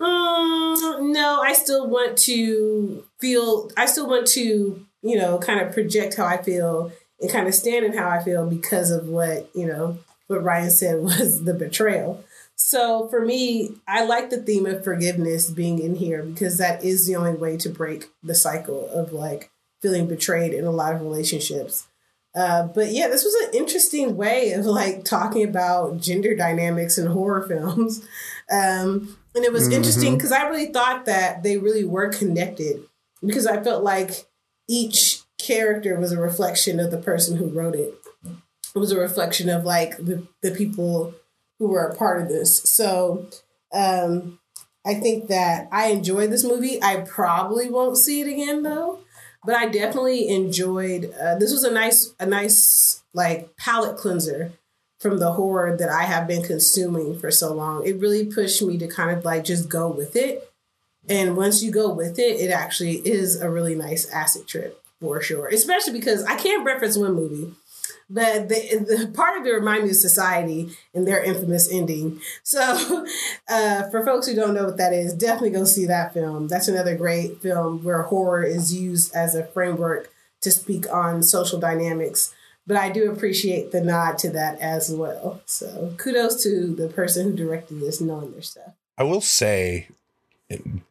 mm, 0.00 1.12
no, 1.12 1.40
I 1.40 1.52
still 1.52 1.88
want 1.88 2.18
to 2.18 3.04
feel, 3.20 3.70
I 3.76 3.86
still 3.86 4.08
want 4.08 4.26
to, 4.28 4.84
you 5.02 5.16
know, 5.16 5.38
kind 5.38 5.60
of 5.60 5.72
project 5.72 6.16
how 6.16 6.26
I 6.26 6.42
feel 6.42 6.90
and 7.20 7.30
kind 7.30 7.46
of 7.46 7.54
stand 7.54 7.84
in 7.84 7.96
how 7.96 8.08
I 8.08 8.22
feel 8.22 8.48
because 8.48 8.90
of 8.90 9.08
what, 9.08 9.48
you 9.54 9.66
know, 9.66 9.98
what 10.26 10.42
Ryan 10.42 10.70
said 10.70 10.98
was 11.02 11.44
the 11.44 11.54
betrayal. 11.54 12.24
So 12.60 13.06
for 13.08 13.24
me, 13.24 13.76
I 13.86 14.04
like 14.04 14.30
the 14.30 14.42
theme 14.42 14.66
of 14.66 14.82
forgiveness 14.84 15.48
being 15.48 15.78
in 15.78 15.94
here 15.94 16.22
because 16.24 16.58
that 16.58 16.84
is 16.84 17.06
the 17.06 17.14
only 17.16 17.32
way 17.34 17.56
to 17.56 17.68
break 17.70 18.10
the 18.22 18.34
cycle 18.34 18.88
of 18.90 19.12
like 19.12 19.50
feeling 19.80 20.08
betrayed 20.08 20.52
in 20.52 20.64
a 20.64 20.72
lot 20.72 20.92
of 20.92 21.00
relationships. 21.00 21.86
Uh, 22.34 22.64
but 22.64 22.90
yeah, 22.90 23.06
this 23.08 23.24
was 23.24 23.34
an 23.46 23.54
interesting 23.54 24.16
way 24.16 24.52
of 24.52 24.66
like 24.66 25.04
talking 25.04 25.44
about 25.48 26.00
gender 26.00 26.34
dynamics 26.34 26.98
in 26.98 27.06
horror 27.06 27.46
films. 27.46 28.04
Um, 28.50 29.16
and 29.34 29.44
it 29.44 29.52
was 29.52 29.68
Mhm. 29.68 29.72
interesting 29.74 30.14
because 30.16 30.32
I 30.32 30.48
really 30.48 30.72
thought 30.72 31.06
that 31.06 31.42
they 31.42 31.58
really 31.58 31.84
were 31.84 32.08
connected 32.08 32.82
because 33.24 33.46
I 33.46 33.62
felt 33.62 33.84
like 33.84 34.26
each 34.66 35.22
character 35.38 35.98
was 35.98 36.10
a 36.12 36.20
reflection 36.20 36.80
of 36.80 36.90
the 36.90 36.98
person 36.98 37.36
who 37.36 37.46
wrote 37.48 37.76
it. 37.76 37.94
It 38.74 38.78
was 38.78 38.90
a 38.90 38.98
reflection 38.98 39.48
of 39.48 39.64
like 39.64 39.96
the, 39.98 40.26
the 40.42 40.50
people 40.50 41.14
who 41.58 41.68
were 41.68 41.84
a 41.84 41.96
part 41.96 42.22
of 42.22 42.28
this. 42.28 42.62
So 42.62 43.26
um, 43.72 44.38
I 44.86 44.94
think 44.94 45.28
that 45.28 45.68
I 45.72 45.88
enjoyed 45.88 46.30
this 46.30 46.44
movie. 46.44 46.82
I 46.82 47.00
probably 47.00 47.68
won't 47.68 47.96
see 47.96 48.20
it 48.20 48.28
again 48.28 48.62
though, 48.62 49.00
but 49.44 49.54
I 49.54 49.66
definitely 49.66 50.28
enjoyed. 50.28 51.12
Uh, 51.20 51.34
this 51.36 51.52
was 51.52 51.64
a 51.64 51.72
nice, 51.72 52.14
a 52.18 52.26
nice 52.26 53.02
like 53.12 53.56
palate 53.56 53.96
cleanser 53.96 54.52
from 54.98 55.18
the 55.18 55.32
horror 55.32 55.76
that 55.76 55.88
I 55.88 56.04
have 56.04 56.26
been 56.26 56.42
consuming 56.42 57.18
for 57.18 57.30
so 57.30 57.54
long. 57.54 57.86
It 57.86 58.00
really 58.00 58.26
pushed 58.26 58.60
me 58.62 58.78
to 58.78 58.88
kind 58.88 59.16
of 59.16 59.24
like 59.24 59.44
just 59.44 59.68
go 59.68 59.88
with 59.88 60.16
it. 60.16 60.50
And 61.08 61.36
once 61.36 61.62
you 61.62 61.70
go 61.70 61.92
with 61.92 62.18
it, 62.18 62.40
it 62.40 62.50
actually 62.50 62.96
is 62.96 63.40
a 63.40 63.48
really 63.48 63.74
nice 63.74 64.10
acid 64.10 64.46
trip 64.46 64.82
for 65.00 65.22
sure. 65.22 65.48
Especially 65.48 65.92
because 65.92 66.24
I 66.24 66.36
can't 66.36 66.66
reference 66.66 66.96
one 66.96 67.14
movie, 67.14 67.54
but 68.10 68.48
the, 68.48 68.84
the 68.88 69.12
part 69.14 69.40
of 69.40 69.46
it 69.46 69.50
reminded 69.50 69.84
me 69.84 69.90
of 69.90 69.96
Society 69.96 70.70
and 70.94 71.06
their 71.06 71.22
infamous 71.22 71.70
ending. 71.70 72.20
So, 72.42 73.06
uh, 73.48 73.88
for 73.90 74.04
folks 74.04 74.26
who 74.26 74.34
don't 74.34 74.54
know 74.54 74.64
what 74.64 74.78
that 74.78 74.92
is, 74.92 75.14
definitely 75.14 75.50
go 75.50 75.64
see 75.64 75.86
that 75.86 76.14
film. 76.14 76.48
That's 76.48 76.68
another 76.68 76.96
great 76.96 77.40
film 77.42 77.84
where 77.84 78.02
horror 78.02 78.42
is 78.42 78.74
used 78.74 79.14
as 79.14 79.34
a 79.34 79.44
framework 79.44 80.10
to 80.40 80.50
speak 80.50 80.90
on 80.92 81.22
social 81.22 81.58
dynamics 81.58 82.34
but 82.68 82.76
I 82.76 82.90
do 82.90 83.10
appreciate 83.10 83.72
the 83.72 83.80
nod 83.80 84.18
to 84.18 84.30
that 84.30 84.60
as 84.60 84.92
well. 84.92 85.40
So 85.46 85.94
kudos 85.96 86.42
to 86.42 86.74
the 86.76 86.88
person 86.88 87.30
who 87.30 87.36
directed 87.36 87.80
this, 87.80 87.98
knowing 87.98 88.32
their 88.32 88.42
stuff. 88.42 88.74
I 88.98 89.04
will 89.04 89.22
say, 89.22 89.88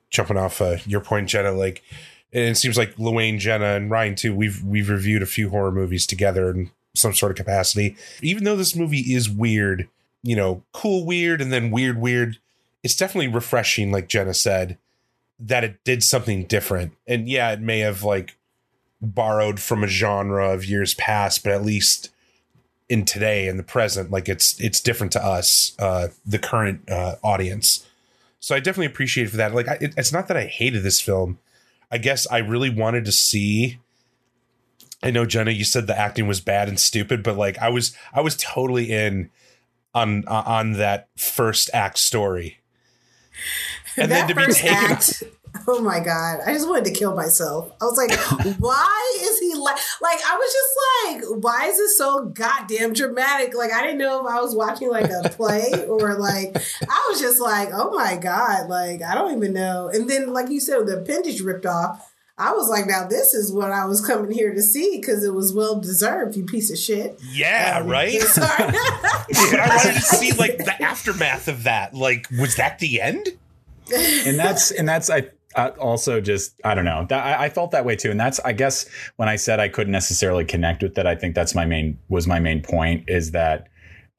jumping 0.10 0.38
off 0.38 0.60
uh, 0.60 0.78
your 0.88 1.02
point, 1.02 1.30
Jenna, 1.30 1.52
like 1.52 1.84
it 2.32 2.56
seems 2.56 2.78
like 2.78 2.96
Luane, 2.96 3.38
Jenna, 3.38 3.76
and 3.76 3.92
Ryan 3.92 4.16
too. 4.16 4.36
We've 4.36 4.62
we've 4.64 4.90
reviewed 4.90 5.22
a 5.22 5.28
few 5.28 5.50
horror 5.50 5.72
movies 5.72 6.08
together 6.08 6.50
in 6.50 6.72
some 6.98 7.14
sort 7.14 7.32
of 7.32 7.38
capacity. 7.38 7.96
Even 8.22 8.44
though 8.44 8.56
this 8.56 8.76
movie 8.76 9.14
is 9.14 9.30
weird, 9.30 9.88
you 10.24 10.36
know, 10.36 10.64
cool 10.74 11.06
weird 11.06 11.42
and 11.42 11.52
then 11.52 11.72
weird 11.72 12.00
weird, 12.00 12.38
it's 12.84 12.96
definitely 12.96 13.28
refreshing. 13.28 13.92
Like 13.92 14.10
Jenna 14.10 14.34
said, 14.34 14.78
that 15.40 15.64
it 15.64 15.84
did 15.84 16.04
something 16.04 16.46
different. 16.46 16.94
And 17.08 17.30
yeah, 17.30 17.52
it 17.52 17.62
may 17.62 17.80
have 17.80 18.04
like 18.04 18.38
borrowed 19.02 19.60
from 19.60 19.84
a 19.84 19.88
genre 19.88 20.52
of 20.52 20.66
years 20.66 20.94
past, 20.96 21.44
but 21.44 21.54
at 21.54 21.64
least 21.64 22.10
in 22.90 23.06
today 23.06 23.48
in 23.48 23.58
the 23.58 23.64
present, 23.64 24.12
like 24.12 24.30
it's 24.30 24.60
it's 24.60 24.82
different 24.82 25.12
to 25.14 25.24
us, 25.24 25.74
uh, 25.80 26.08
the 26.26 26.40
current 26.40 26.90
uh, 26.90 27.16
audience. 27.24 27.86
So 28.40 28.56
I 28.56 28.60
definitely 28.60 28.88
appreciate 28.88 29.30
for 29.30 29.38
that. 29.38 29.54
Like, 29.54 29.68
I, 29.68 29.78
it, 29.82 29.94
it's 29.98 30.14
not 30.14 30.28
that 30.28 30.38
I 30.38 30.46
hated 30.46 30.84
this 30.84 31.02
film. 31.02 31.40
I 31.92 31.98
guess 31.98 32.28
I 32.32 32.38
really 32.38 32.70
wanted 32.70 33.06
to 33.06 33.12
see. 33.12 33.80
I 35.04 35.12
know 35.12 35.26
Jenna, 35.26 35.52
you 35.52 35.64
said 35.64 35.88
the 35.88 35.98
acting 35.98 36.28
was 36.28 36.42
bad 36.42 36.68
and 36.68 36.80
stupid, 36.80 37.24
but 37.24 37.38
like 37.38 37.58
I 37.60 37.70
was, 37.70 37.96
I 38.14 38.22
was 38.22 38.36
totally 38.36 38.92
in 38.92 39.30
on 39.94 40.26
on 40.28 40.74
that 40.74 41.10
first 41.18 41.70
act 41.74 41.98
story, 41.98 42.60
and 43.96 44.12
that 44.12 44.28
then 44.28 44.36
to 44.36 44.48
be 44.48 44.54
taken. 44.54 44.92
Act- 44.92 45.24
Oh 45.68 45.82
my 45.82 46.00
god! 46.00 46.40
I 46.46 46.54
just 46.54 46.68
wanted 46.68 46.86
to 46.86 46.92
kill 46.92 47.16
myself. 47.16 47.72
I 47.82 47.86
was 47.86 47.98
like, 47.98 48.12
why 48.60 49.18
is 49.22 49.40
he 49.40 49.56
like? 49.56 49.78
Like 50.02 50.20
I 50.26 50.38
was 50.38 50.54
just 50.54 51.34
like, 51.34 51.44
why 51.44 51.68
is 51.68 51.78
this 51.78 51.98
so 51.98 52.26
goddamn 52.26 52.94
dramatic? 52.94 53.56
Like 53.56 53.72
I 53.72 53.82
didn't 53.82 53.98
know 53.98 54.26
if 54.26 54.32
I 54.32 54.40
was 54.42 54.56
watching 54.56 54.90
like 54.90 55.10
a 55.10 55.30
play 55.30 55.72
or 55.88 56.16
like 56.16 56.56
I 56.88 57.08
was 57.10 57.20
just 57.20 57.42
like, 57.42 57.70
oh 57.74 57.92
my 57.96 58.18
god! 58.18 58.70
Like 58.70 59.02
I 59.02 59.16
don't 59.16 59.36
even 59.36 59.54
know. 59.54 59.90
And 59.92 60.10
then 60.10 60.32
like 60.32 60.50
you 60.50 60.60
said, 60.60 60.86
the 60.86 61.00
appendage 61.00 61.42
ripped 61.42 61.66
off. 61.66 62.07
I 62.40 62.54
was 62.54 62.70
like, 62.70 62.86
now 62.86 63.08
this 63.08 63.34
is 63.34 63.52
what 63.52 63.72
I 63.72 63.86
was 63.86 64.06
coming 64.06 64.32
here 64.32 64.54
to 64.54 64.62
see 64.62 64.98
because 65.00 65.24
it 65.24 65.34
was 65.34 65.54
well 65.54 65.80
deserved, 65.80 66.36
you 66.36 66.46
piece 66.46 66.72
of 66.72 66.78
shit. 66.78 67.20
Yeah, 67.32 67.80
um, 67.82 67.88
right. 67.88 68.14
I 68.38 69.74
wanted 69.76 69.96
to 69.96 70.02
see 70.02 70.34
like 70.34 70.58
the 70.58 70.76
aftermath 70.82 71.48
of 71.48 71.64
that. 71.64 71.96
Like, 71.96 72.28
was 72.40 72.56
that 72.58 72.78
the 72.80 73.02
end? 73.02 73.30
and 73.94 74.38
that's 74.38 74.72
and 74.72 74.88
that's 74.88 75.10
I 75.10 75.30
uh, 75.56 75.72
also 75.80 76.22
just 76.22 76.60
I 76.64 76.76
don't 76.76 76.86
know. 76.86 77.06
That, 77.10 77.26
I, 77.26 77.46
I, 77.46 77.50
felt 77.50 77.72
that 77.72 77.86
way 77.86 77.96
too, 77.96 78.12
and 78.12 78.20
that's 78.20 78.40
I 78.42 78.54
guess 78.54 78.88
when 79.16 79.30
I 79.30 79.38
said 79.38 79.60
I 79.60 79.70
couldn't 79.70 79.94
necessarily 79.94 80.46
connect 80.46 80.84
with 80.84 80.96
that, 80.96 81.08
I 81.08 81.16
think 81.16 81.36
that's 81.36 81.56
my 81.56 81.66
main 81.66 81.98
was 82.10 82.28
my 82.28 82.40
main 82.40 82.62
point 82.62 83.06
is 83.08 83.32
that 83.32 83.68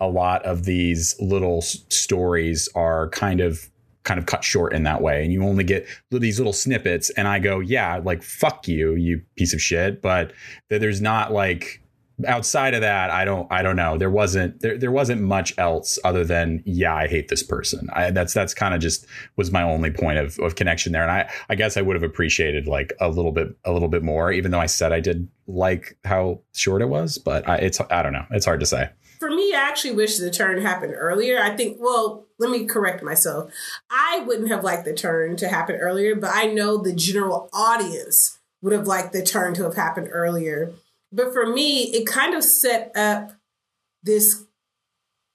a 0.00 0.08
lot 0.08 0.44
of 0.44 0.64
these 0.64 1.14
little 1.20 1.58
s- 1.58 1.84
stories 1.88 2.68
are 2.74 3.08
kind 3.10 3.40
of 3.40 3.68
kind 4.08 4.18
of 4.18 4.26
cut 4.26 4.42
short 4.42 4.72
in 4.72 4.82
that 4.82 5.02
way 5.02 5.22
and 5.22 5.32
you 5.32 5.44
only 5.44 5.64
get 5.64 5.86
these 6.10 6.38
little 6.38 6.52
snippets 6.52 7.10
and 7.10 7.28
i 7.28 7.38
go 7.38 7.60
yeah 7.60 8.00
like 8.02 8.22
fuck 8.22 8.66
you 8.66 8.94
you 8.94 9.20
piece 9.36 9.52
of 9.52 9.60
shit 9.60 10.00
but 10.00 10.32
there's 10.70 11.00
not 11.00 11.32
like 11.32 11.82
outside 12.26 12.74
of 12.74 12.80
that, 12.80 13.10
I 13.10 13.24
don't 13.24 13.50
I 13.50 13.62
don't 13.62 13.76
know. 13.76 13.96
There 13.96 14.10
wasn't 14.10 14.60
there 14.60 14.76
there 14.76 14.90
wasn't 14.90 15.22
much 15.22 15.56
else 15.58 15.98
other 16.04 16.24
than 16.24 16.62
yeah, 16.64 16.94
I 16.94 17.06
hate 17.06 17.28
this 17.28 17.42
person. 17.42 17.88
I, 17.92 18.10
that's 18.10 18.34
that's 18.34 18.54
kind 18.54 18.74
of 18.74 18.80
just 18.80 19.06
was 19.36 19.52
my 19.52 19.62
only 19.62 19.90
point 19.90 20.18
of, 20.18 20.38
of 20.38 20.56
connection 20.56 20.92
there. 20.92 21.02
And 21.02 21.10
I 21.10 21.30
I 21.48 21.54
guess 21.54 21.76
I 21.76 21.82
would 21.82 21.94
have 21.94 22.02
appreciated 22.02 22.66
like 22.66 22.92
a 23.00 23.08
little 23.08 23.32
bit 23.32 23.54
a 23.64 23.72
little 23.72 23.88
bit 23.88 24.02
more, 24.02 24.32
even 24.32 24.50
though 24.50 24.60
I 24.60 24.66
said 24.66 24.92
I 24.92 25.00
did 25.00 25.28
like 25.46 25.96
how 26.04 26.40
short 26.54 26.82
it 26.82 26.88
was. 26.88 27.18
But 27.18 27.48
I, 27.48 27.56
it's 27.56 27.80
I 27.90 28.02
don't 28.02 28.12
know. 28.12 28.26
It's 28.30 28.46
hard 28.46 28.60
to 28.60 28.66
say. 28.66 28.90
For 29.18 29.30
me, 29.30 29.52
I 29.52 29.60
actually 29.60 29.94
wish 29.94 30.16
the 30.16 30.30
turn 30.30 30.60
happened 30.62 30.94
earlier. 30.96 31.38
I 31.38 31.56
think 31.56 31.78
well, 31.80 32.26
let 32.38 32.50
me 32.50 32.66
correct 32.66 33.02
myself. 33.02 33.52
I 33.90 34.20
wouldn't 34.26 34.48
have 34.48 34.64
liked 34.64 34.84
the 34.84 34.94
turn 34.94 35.36
to 35.36 35.48
happen 35.48 35.76
earlier, 35.76 36.14
but 36.14 36.30
I 36.32 36.46
know 36.46 36.76
the 36.76 36.94
general 36.94 37.48
audience 37.52 38.38
would 38.62 38.72
have 38.72 38.86
liked 38.86 39.12
the 39.12 39.22
turn 39.22 39.54
to 39.54 39.64
have 39.64 39.74
happened 39.74 40.08
earlier 40.10 40.72
but 41.12 41.32
for 41.32 41.46
me, 41.46 41.84
it 41.94 42.06
kind 42.06 42.34
of 42.34 42.44
set 42.44 42.92
up 42.96 43.32
this 44.02 44.44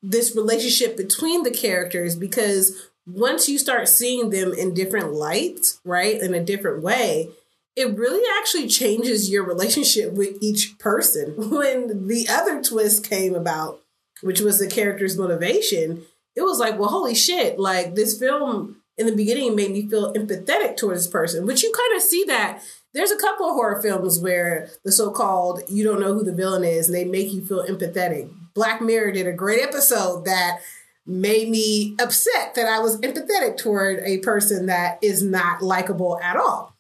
this 0.01 0.35
relationship 0.35 0.97
between 0.97 1.43
the 1.43 1.51
characters 1.51 2.15
because 2.15 2.89
once 3.05 3.47
you 3.47 3.57
start 3.57 3.87
seeing 3.87 4.29
them 4.29 4.53
in 4.53 4.73
different 4.73 5.13
lights, 5.13 5.79
right, 5.85 6.19
in 6.19 6.33
a 6.33 6.43
different 6.43 6.83
way, 6.83 7.29
it 7.75 7.98
really 7.98 8.24
actually 8.39 8.68
changes 8.68 9.30
your 9.30 9.44
relationship 9.44 10.13
with 10.13 10.38
each 10.42 10.77
person. 10.80 11.34
When 11.53 12.08
the 12.08 12.27
other 12.30 12.62
twist 12.62 13.08
came 13.08 13.36
about, 13.36 13.80
which 14.22 14.42
was 14.42 14.60
the 14.60 14.68
character's 14.68 15.18
motivation, 15.18 16.03
it 16.36 16.42
was 16.42 16.60
like, 16.60 16.80
well, 16.80 16.89
holy 16.89 17.15
shit, 17.15 17.60
like 17.60 17.96
this 17.96 18.18
film 18.18 18.77
in 18.98 19.06
the 19.06 19.15
beginning 19.15 19.56
made 19.56 19.72
me 19.72 19.88
feel 19.88 20.13
empathetic 20.13 20.77
towards 20.77 21.03
this 21.03 21.12
person, 21.12 21.46
which 21.46 21.63
you 21.63 21.72
kind 21.72 21.96
of 21.96 22.01
see 22.01 22.24
that 22.25 22.62
there's 22.94 23.12
a 23.12 23.18
couple 23.18 23.48
of 23.48 23.53
horror 23.53 23.82
films 23.82 24.20
where 24.20 24.70
the 24.86 24.92
so-called 24.92 25.62
you 25.68 25.84
don't 25.84 26.00
know 26.00 26.13
who 26.13 26.24
the 26.24 26.34
villain 26.34 26.63
is 26.63 26.88
and 26.88 26.96
they 26.96 27.06
make 27.06 27.32
you 27.32 27.46
feel 27.46 27.65
empathetic. 27.65 28.32
Black 28.53 28.82
Mirror 28.82 29.13
did 29.13 29.27
a 29.27 29.34
great 29.34 29.62
episode 29.62 30.25
that 30.25 30.60
made 31.06 31.50
me 31.50 31.96
upset 32.00 32.56
that 32.56 32.68
I 32.68 32.80
was 32.80 33.00
empathetic 33.01 33.58
toward 33.58 34.00
a 34.06 34.20
person 34.20 34.68
that 34.68 35.00
is 35.01 35.24
not 35.24 35.62
likable 35.62 36.20
at 36.22 36.38
all. 36.38 36.73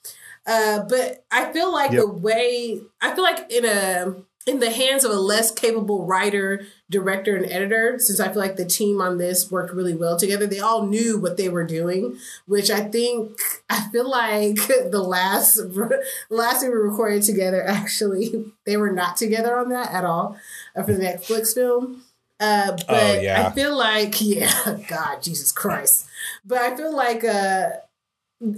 Uh, 0.45 0.83
but 0.89 1.25
I 1.31 1.51
feel 1.53 1.71
like 1.71 1.91
yep. 1.91 2.01
the 2.01 2.11
way 2.11 2.81
I 3.01 3.15
feel 3.15 3.23
like 3.23 3.51
in 3.51 3.65
a 3.65 4.15
in 4.45 4.59
the 4.59 4.71
hands 4.71 5.05
of 5.05 5.11
a 5.11 5.19
less 5.19 5.51
capable 5.51 6.05
writer, 6.05 6.65
director, 6.89 7.35
and 7.35 7.45
editor, 7.45 7.97
since 7.97 8.19
I 8.19 8.27
feel 8.27 8.41
like 8.41 8.57
the 8.57 8.65
team 8.65 9.01
on 9.01 9.17
this 9.17 9.49
worked 9.49 9.73
really 9.73 9.95
well 9.95 10.17
together, 10.17 10.45
they 10.45 10.59
all 10.59 10.85
knew 10.85 11.17
what 11.17 11.37
they 11.37 11.47
were 11.47 11.63
doing, 11.63 12.17
which 12.45 12.69
I 12.69 12.81
think 12.81 13.39
I 13.69 13.87
feel 13.89 14.09
like 14.09 14.55
the 14.91 15.03
last 15.03 15.61
last 16.29 16.61
thing 16.61 16.71
we 16.71 16.75
recorded 16.75 17.23
together, 17.23 17.63
actually, 17.67 18.45
they 18.65 18.77
were 18.77 18.91
not 18.91 19.17
together 19.17 19.57
on 19.57 19.69
that 19.69 19.91
at 19.91 20.03
all 20.03 20.37
uh, 20.75 20.83
for 20.83 20.93
the 20.93 21.03
Netflix 21.03 21.53
film. 21.53 22.03
Uh, 22.39 22.71
but 22.71 22.85
oh, 22.89 23.19
yeah. 23.21 23.47
I 23.47 23.51
feel 23.51 23.77
like, 23.77 24.19
yeah, 24.19 24.77
God, 24.89 25.23
Jesus 25.23 25.53
Christ. 25.53 26.05
But 26.43 26.57
I 26.57 26.75
feel 26.75 26.93
like 26.93 27.23
uh, 27.23 27.69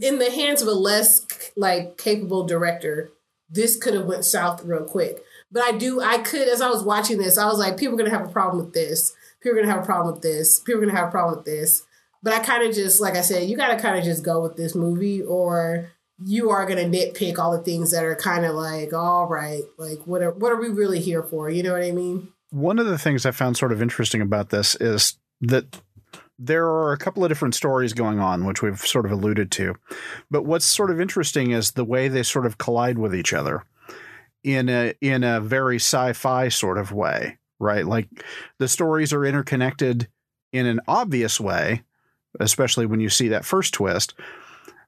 in 0.01 0.19
the 0.19 0.31
hands 0.31 0.61
of 0.61 0.67
a 0.67 0.71
less 0.71 1.25
like 1.55 1.97
capable 1.97 2.45
director, 2.45 3.11
this 3.49 3.77
could 3.77 3.93
have 3.93 4.05
went 4.05 4.25
south 4.25 4.63
real 4.63 4.85
quick 4.85 5.21
but 5.55 5.63
I 5.63 5.71
do, 5.71 6.01
I 6.01 6.17
could, 6.17 6.49
as 6.49 6.59
I 6.59 6.69
was 6.69 6.83
watching 6.83 7.17
this, 7.17 7.37
I 7.37 7.45
was 7.45 7.59
like, 7.59 7.77
people 7.77 7.99
are 7.99 8.03
to 8.03 8.09
have 8.09 8.27
a 8.27 8.31
problem 8.31 8.63
with 8.63 8.73
this. 8.73 9.15
People 9.41 9.59
are 9.59 9.61
to 9.61 9.69
have 9.69 9.83
a 9.83 9.85
problem 9.85 10.13
with 10.13 10.21
this. 10.21 10.59
People 10.59 10.83
are 10.83 10.87
to 10.87 10.91
have 10.91 11.07
a 11.07 11.11
problem 11.11 11.37
with 11.37 11.45
this. 11.45 11.83
But 12.21 12.33
I 12.33 12.39
kind 12.39 12.67
of 12.67 12.75
just, 12.75 12.99
like 12.99 13.15
I 13.15 13.21
said, 13.21 13.47
you 13.47 13.55
got 13.55 13.69
to 13.69 13.81
kind 13.81 13.97
of 13.97 14.03
just 14.03 14.21
go 14.21 14.41
with 14.41 14.57
this 14.57 14.75
movie 14.75 15.21
or 15.21 15.91
you 16.25 16.49
are 16.49 16.65
to 16.65 16.75
nitpick 16.75 17.37
all 17.37 17.51
the 17.51 17.63
things 17.63 17.91
that 17.91 18.03
are 18.03 18.15
kind 18.15 18.43
of 18.43 18.53
like, 18.53 18.91
all 18.91 19.27
right, 19.27 19.63
like 19.77 19.99
what 20.05 20.21
are, 20.21 20.31
what 20.31 20.51
are 20.51 20.59
we 20.59 20.67
really 20.67 20.99
here 20.99 21.23
for? 21.23 21.49
You 21.49 21.63
know 21.63 21.71
what 21.71 21.83
I 21.83 21.91
mean? 21.91 22.33
One 22.49 22.77
of 22.77 22.87
the 22.87 22.97
things 22.97 23.25
I 23.25 23.31
found 23.31 23.55
sort 23.55 23.71
of 23.71 23.81
interesting 23.81 24.21
about 24.21 24.49
this 24.49 24.75
is 24.75 25.17
that 25.39 25.79
there 26.37 26.65
are 26.65 26.91
a 26.91 26.97
couple 26.97 27.23
of 27.23 27.29
different 27.29 27.55
stories 27.55 27.93
going 27.93 28.19
on, 28.19 28.45
which 28.45 28.61
we've 28.61 28.79
sort 28.79 29.05
of 29.05 29.11
alluded 29.11 29.51
to. 29.51 29.75
But 30.29 30.45
what's 30.45 30.65
sort 30.65 30.91
of 30.91 30.99
interesting 30.99 31.51
is 31.51 31.71
the 31.71 31.85
way 31.85 32.07
they 32.07 32.23
sort 32.23 32.45
of 32.45 32.57
collide 32.57 32.97
with 32.97 33.15
each 33.15 33.33
other 33.33 33.63
in 34.43 34.69
a 34.69 34.93
in 35.01 35.23
a 35.23 35.39
very 35.39 35.77
sci-fi 35.77 36.49
sort 36.49 36.77
of 36.77 36.91
way, 36.91 37.37
right? 37.59 37.85
Like 37.85 38.07
the 38.59 38.67
stories 38.67 39.13
are 39.13 39.25
interconnected 39.25 40.07
in 40.51 40.65
an 40.65 40.81
obvious 40.87 41.39
way, 41.39 41.83
especially 42.39 42.85
when 42.85 42.99
you 42.99 43.09
see 43.09 43.29
that 43.29 43.45
first 43.45 43.73
twist. 43.73 44.13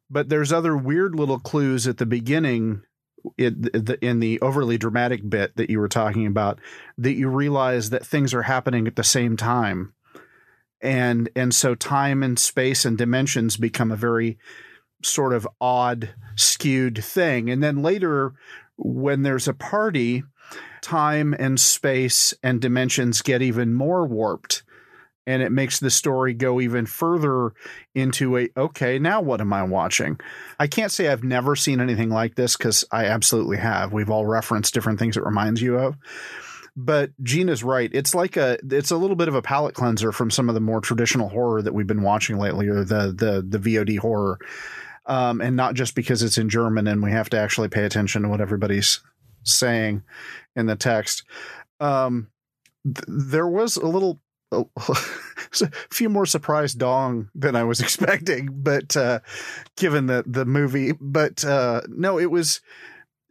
But 0.10 0.30
there's 0.30 0.54
other 0.54 0.78
weird 0.78 1.16
little 1.16 1.40
clues 1.40 1.88
at 1.88 1.98
the 1.98 2.06
beginning 2.06 2.84
it, 3.38 3.62
the, 3.62 3.98
in 4.02 4.20
the 4.20 4.40
overly 4.42 4.78
dramatic 4.78 5.28
bit 5.28 5.56
that 5.58 5.70
you 5.70 5.80
were 5.80 5.90
talking 5.90 6.26
about 6.26 6.60
that 6.98 7.14
you 7.14 7.28
realize 7.28 7.90
that 7.90 8.06
things 8.06 8.34
are 8.34 8.44
happening 8.44 8.88
at 8.88 8.96
the 8.96 9.04
same 9.04 9.36
time 9.36 9.94
and 10.82 11.30
and 11.36 11.54
so 11.54 11.76
time 11.76 12.24
and 12.24 12.38
space 12.38 12.86
and 12.86 12.98
dimensions 12.98 13.58
become 13.58 13.92
a 13.92 13.96
very 13.96 14.38
sort 15.04 15.34
of 15.34 15.48
odd 15.62 16.10
skewed 16.36 17.04
thing. 17.04 17.50
And 17.50 17.64
then 17.64 17.82
later 17.82 18.34
when 18.78 19.24
there's 19.24 19.48
a 19.48 19.54
party 19.54 20.24
time 20.82 21.36
and 21.38 21.60
space 21.60 22.34
and 22.44 22.62
dimensions 22.62 23.22
get 23.22 23.42
even 23.42 23.74
more 23.74 24.06
warped. 24.06 24.64
And 25.26 25.42
it 25.42 25.52
makes 25.52 25.80
the 25.80 25.90
story 25.90 26.34
go 26.34 26.62
even 26.62 26.86
further 26.86 27.52
into 27.94 28.38
a 28.38 28.50
okay 28.56 28.98
now 28.98 29.20
what 29.20 29.42
am 29.42 29.52
i 29.52 29.62
watching? 29.64 30.20
I 30.58 30.68
can't 30.68 30.92
say 30.92 31.10
i've 31.10 31.24
never 31.24 31.56
seen 31.56 31.82
anything 31.82 32.10
like 32.10 32.36
this 32.36 32.56
because 32.56 32.86
i 32.92 33.06
absolutely 33.06 33.58
have. 33.58 33.92
We've 33.92 34.10
all 34.10 34.26
referenced 34.26 34.74
different 34.74 35.00
things 35.00 35.18
it 35.18 35.26
reminds 35.26 35.62
you 35.62 35.78
of 35.78 35.98
but 36.80 37.12
gina's 37.24 37.64
right 37.64 37.90
it's 37.92 38.14
like 38.14 38.38
a 38.38 38.58
it's 38.70 38.92
a 38.92 38.96
little 38.96 39.16
bit 39.16 39.28
of 39.28 39.34
a 39.36 39.42
palate 39.42 39.74
cleanser 39.74 40.12
from 40.12 40.30
some 40.30 40.48
of 40.48 40.54
the 40.54 40.62
more 40.62 40.80
traditional 40.80 41.28
horror 41.28 41.62
that 41.62 41.74
we've 41.74 41.88
been 41.88 42.04
watching 42.04 42.38
lately 42.38 42.68
or 42.68 42.84
the 42.84 43.14
the 43.18 43.44
the 43.46 43.58
vod 43.58 43.98
horror 43.98 44.38
um, 45.08 45.42
and 45.42 45.56
not 45.56 45.74
just 45.74 45.96
because 45.96 46.22
it's 46.22 46.38
in 46.38 46.50
german 46.50 46.88
and 46.88 47.02
we 47.02 47.12
have 47.12 47.30
to 47.30 47.38
actually 47.38 47.68
pay 47.68 47.84
attention 47.84 48.22
to 48.22 48.30
what 48.30 48.40
everybody's 48.40 49.02
saying 49.44 50.04
in 50.56 50.68
the 50.68 50.76
text 50.76 51.24
um, 51.80 52.28
th- 52.86 53.06
there 53.08 53.48
was 53.48 53.76
a 53.76 53.88
little 53.88 54.22
a 54.52 54.66
few 55.92 56.10
more 56.10 56.26
surprise 56.26 56.74
dong 56.74 57.30
than 57.36 57.56
I 57.56 57.64
was 57.64 57.82
expecting, 57.82 58.50
but 58.52 58.96
uh, 58.96 59.20
given 59.76 60.06
the 60.06 60.24
the 60.26 60.46
movie, 60.46 60.94
but 61.00 61.44
uh, 61.44 61.82
no, 61.90 62.18
it 62.20 62.32
was. 62.32 62.62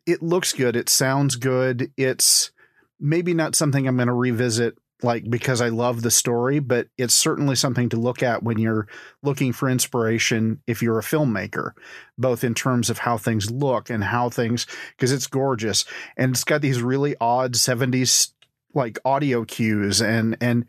It 0.04 0.22
looks 0.22 0.52
good. 0.52 0.76
It 0.76 0.88
sounds 0.88 1.34
good. 1.34 1.90
It's 1.96 2.52
maybe 3.00 3.34
not 3.34 3.54
something 3.54 3.86
I'm 3.86 3.96
going 3.96 4.08
to 4.08 4.14
revisit 4.14 4.78
like 5.02 5.28
because 5.28 5.60
I 5.60 5.68
love 5.68 6.02
the 6.02 6.10
story, 6.10 6.58
but 6.58 6.88
it's 6.96 7.14
certainly 7.14 7.54
something 7.54 7.90
to 7.90 7.98
look 7.98 8.22
at 8.22 8.42
when 8.42 8.58
you're 8.58 8.88
looking 9.22 9.52
for 9.52 9.68
inspiration 9.68 10.62
if 10.66 10.82
you're 10.82 10.98
a 10.98 11.02
filmmaker, 11.02 11.72
both 12.16 12.44
in 12.44 12.54
terms 12.54 12.88
of 12.88 12.98
how 12.98 13.18
things 13.18 13.50
look 13.50 13.90
and 13.90 14.02
how 14.02 14.30
things 14.30 14.66
because 14.96 15.12
it's 15.12 15.26
gorgeous 15.26 15.84
and 16.16 16.32
it's 16.32 16.44
got 16.44 16.62
these 16.62 16.80
really 16.80 17.14
odd 17.20 17.52
70s 17.52 18.32
like 18.74 18.98
audio 19.04 19.44
cues 19.44 20.00
and 20.00 20.36
and 20.40 20.66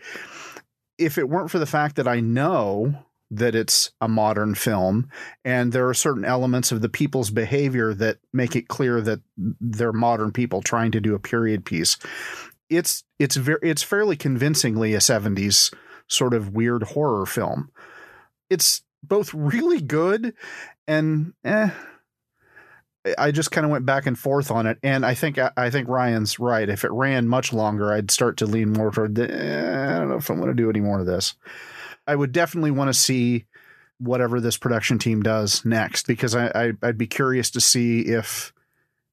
if 0.98 1.18
it 1.18 1.30
weren't 1.30 1.52
for 1.52 1.60
the 1.60 1.66
fact 1.66 1.98
that 1.98 2.08
I 2.08 2.20
know 2.20 2.96
that 3.30 3.56
it's 3.56 3.92
a 4.00 4.08
modern 4.08 4.56
film 4.56 5.10
and 5.44 5.74
there 5.74 5.88
are 5.88 5.94
certain 5.94 6.24
elements 6.24 6.72
of 6.72 6.82
the 6.82 6.90
people's 6.90 7.30
behavior 7.30 7.94
that 7.94 8.18
make 8.32 8.56
it 8.56 8.68
clear 8.68 9.02
that 9.02 9.20
they're 9.38 9.94
modern 9.94 10.32
people 10.32 10.62
trying 10.62 10.92
to 10.92 11.02
do 11.02 11.14
a 11.14 11.20
period 11.20 11.66
piece 11.66 11.98
it's 12.70 13.04
it's 13.20 13.36
very 13.36 13.60
it's 13.62 13.84
fairly 13.84 14.16
convincingly 14.16 14.94
a 14.94 15.00
70s 15.00 15.74
sort 16.08 16.34
of 16.34 16.54
weird 16.54 16.84
horror 16.84 17.26
film 17.26 17.70
it's 18.50 18.84
both 19.04 19.34
really 19.34 19.82
good 19.82 20.34
and 20.88 21.34
eh 21.44 21.70
I 23.18 23.32
just 23.32 23.52
kind 23.52 23.64
of 23.64 23.72
went 23.72 23.86
back 23.86 24.06
and 24.06 24.18
forth 24.18 24.52
on 24.52 24.66
it, 24.66 24.80
and 24.84 25.06
I 25.06 25.14
think 25.14 25.38
I 25.38 25.70
think 25.70 25.88
Ryan's 25.88 26.40
right. 26.40 26.68
If 26.68 26.84
it 26.84 26.92
ran 26.92 27.28
much 27.28 27.54
longer, 27.54 27.94
I'd 27.94 28.12
start 28.12 28.38
to 28.38 28.46
lean 28.46 28.74
more 28.74 28.92
toward 28.92 29.16
the. 29.16 29.32
Eh, 29.32 29.96
I 29.96 30.00
don't 30.00 30.10
know 30.10 30.18
if 30.18 30.30
I'm 30.30 30.38
going 30.38 30.50
to 30.50 30.56
do 30.56 30.70
any 30.70 30.82
more 30.82 31.00
of 31.00 31.06
this. 31.06 31.36
I 32.08 32.16
would 32.16 32.32
definitely 32.32 32.72
want 32.72 32.90
to 32.90 32.94
see 32.94 33.46
whatever 34.00 34.40
this 34.40 34.58
production 34.58 35.00
team 35.00 35.24
does 35.24 35.66
next 35.66 36.08
because 36.08 36.36
I, 36.36 36.48
I 36.48 36.74
I'd 36.82 36.98
be 36.98 37.08
curious 37.08 37.50
to 37.52 37.62
see 37.62 38.02
if 38.02 38.54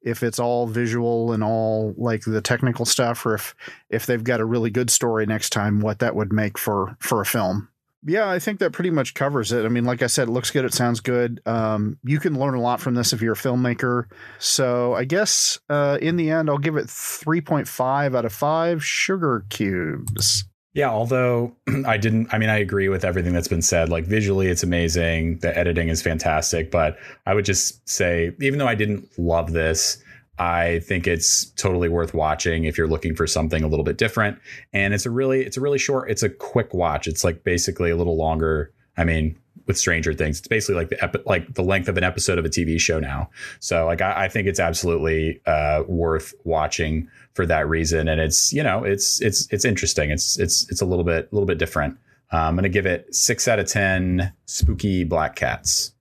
if 0.03 0.23
it's 0.23 0.39
all 0.39 0.67
visual 0.67 1.33
and 1.33 1.43
all 1.43 1.95
like 1.97 2.25
the 2.25 2.43
technical 2.43 2.85
stuff, 2.85 3.25
or 3.27 3.35
if 3.35 3.55
if 3.91 4.07
they've 4.07 4.25
got 4.25 4.41
a 4.41 4.45
really 4.45 4.71
good 4.71 4.91
story 4.91 5.27
next 5.27 5.51
time, 5.51 5.81
what 5.81 5.99
that 6.01 6.15
would 6.15 6.33
make 6.33 6.59
for 6.59 6.97
for 7.01 7.21
a 7.21 7.27
film 7.27 7.69
yeah, 8.07 8.29
I 8.29 8.39
think 8.39 8.59
that 8.59 8.73
pretty 8.73 8.91
much 8.91 9.15
covers 9.15 9.51
it. 9.51 9.65
I 9.65 9.69
mean, 9.69 9.85
like 9.85 10.03
I 10.03 10.09
said, 10.09 10.29
it 10.29 10.33
looks 10.33 10.51
good. 10.51 10.65
It 10.65 10.75
sounds 10.75 11.01
good. 11.01 11.41
Um, 11.47 11.99
you 12.05 12.21
can 12.21 12.39
learn 12.39 12.55
a 12.55 12.61
lot 12.61 12.81
from 12.81 12.95
this 12.95 13.13
if 13.13 13.23
you're 13.23 13.33
a 13.33 13.37
filmmaker. 13.37 14.05
So 14.39 14.95
I 14.95 15.05
guess 15.05 15.59
uh, 15.71 15.99
in 16.03 16.17
the 16.17 16.31
end, 16.31 16.51
I'll 16.51 16.59
give 16.59 16.77
it 16.77 16.87
3.5 16.87 18.15
out 18.15 18.25
of 18.25 18.33
5 18.33 18.85
sugar 18.85 19.47
cubes. 19.49 20.45
Yeah, 20.75 20.91
although 20.91 21.57
I 21.87 21.97
didn't, 21.97 22.29
I 22.33 22.39
mean, 22.39 22.51
I 22.51 22.59
agree 22.59 22.89
with 22.89 23.05
everything 23.05 23.33
that's 23.33 23.49
been 23.49 23.63
said. 23.63 23.89
Like 23.89 24.05
visually, 24.05 24.49
it's 24.49 24.63
amazing. 24.63 25.39
The 25.39 25.57
editing 25.57 25.89
is 25.89 26.03
fantastic. 26.03 26.71
But 26.71 26.99
I 27.27 27.35
would 27.35 27.45
just 27.45 27.89
say, 27.89 28.33
even 28.41 28.59
though 28.59 28.69
I 28.69 28.75
didn't 28.75 29.09
love 29.17 29.53
this, 29.53 30.03
I 30.37 30.81
think 30.81 31.07
it's 31.07 31.45
totally 31.53 31.89
worth 31.89 32.13
watching 32.13 32.65
if 32.65 32.77
you're 32.77 32.89
looking 32.89 33.15
for 33.15 33.25
something 33.25 33.63
a 33.63 33.69
little 33.69 33.85
bit 33.85 33.99
different. 33.99 34.39
And 34.73 34.93
it's 34.93 35.07
a 35.07 35.11
really, 35.11 35.43
it's 35.43 35.57
a 35.57 35.61
really 35.61 35.79
short, 35.79 36.11
it's 36.11 36.25
a 36.25 36.29
quick 36.29 36.75
watch. 36.75 37.07
It's 37.07 37.23
like 37.23 37.45
basically 37.45 37.91
a 37.91 37.97
little 37.97 38.17
longer. 38.17 38.73
I 38.97 39.05
mean, 39.05 39.37
with 39.67 39.79
Stranger 39.79 40.13
Things, 40.13 40.39
it's 40.39 40.49
basically 40.49 40.75
like 40.77 40.91
the 40.91 41.03
epi- 41.03 41.23
like 41.27 41.55
the 41.55 41.63
length 41.63 41.89
of 41.89 41.97
an 41.97 42.05
episode 42.05 42.39
of 42.39 42.45
a 42.45 42.49
TV 42.49 42.79
show 42.79 42.99
now. 43.01 43.31
So 43.61 43.87
like 43.87 44.03
I, 44.03 44.25
I 44.25 44.29
think 44.29 44.47
it's 44.47 44.61
absolutely 44.61 45.41
uh, 45.47 45.85
worth 45.87 46.35
watching 46.45 47.09
for 47.33 47.47
that 47.47 47.69
reason. 47.69 48.09
And 48.09 48.21
it's 48.21 48.53
you 48.53 48.63
know 48.63 48.85
it's 48.85 49.21
it's 49.23 49.51
it's 49.51 49.65
interesting. 49.65 50.11
It's 50.11 50.39
it's 50.39 50.71
it's 50.71 50.81
a 50.81 50.87
little 50.87 51.05
bit 51.05 51.29
a 51.31 51.35
little 51.35 51.47
bit 51.47 51.59
different. 51.59 51.99
Uh, 52.33 52.39
I'm 52.39 52.57
gonna 52.57 52.69
give 52.69 52.87
it 52.87 53.15
six 53.15 53.49
out 53.49 53.59
of 53.59 53.67
ten 53.67 54.33
spooky 54.47 55.05
black 55.05 55.37
cats. 55.37 55.94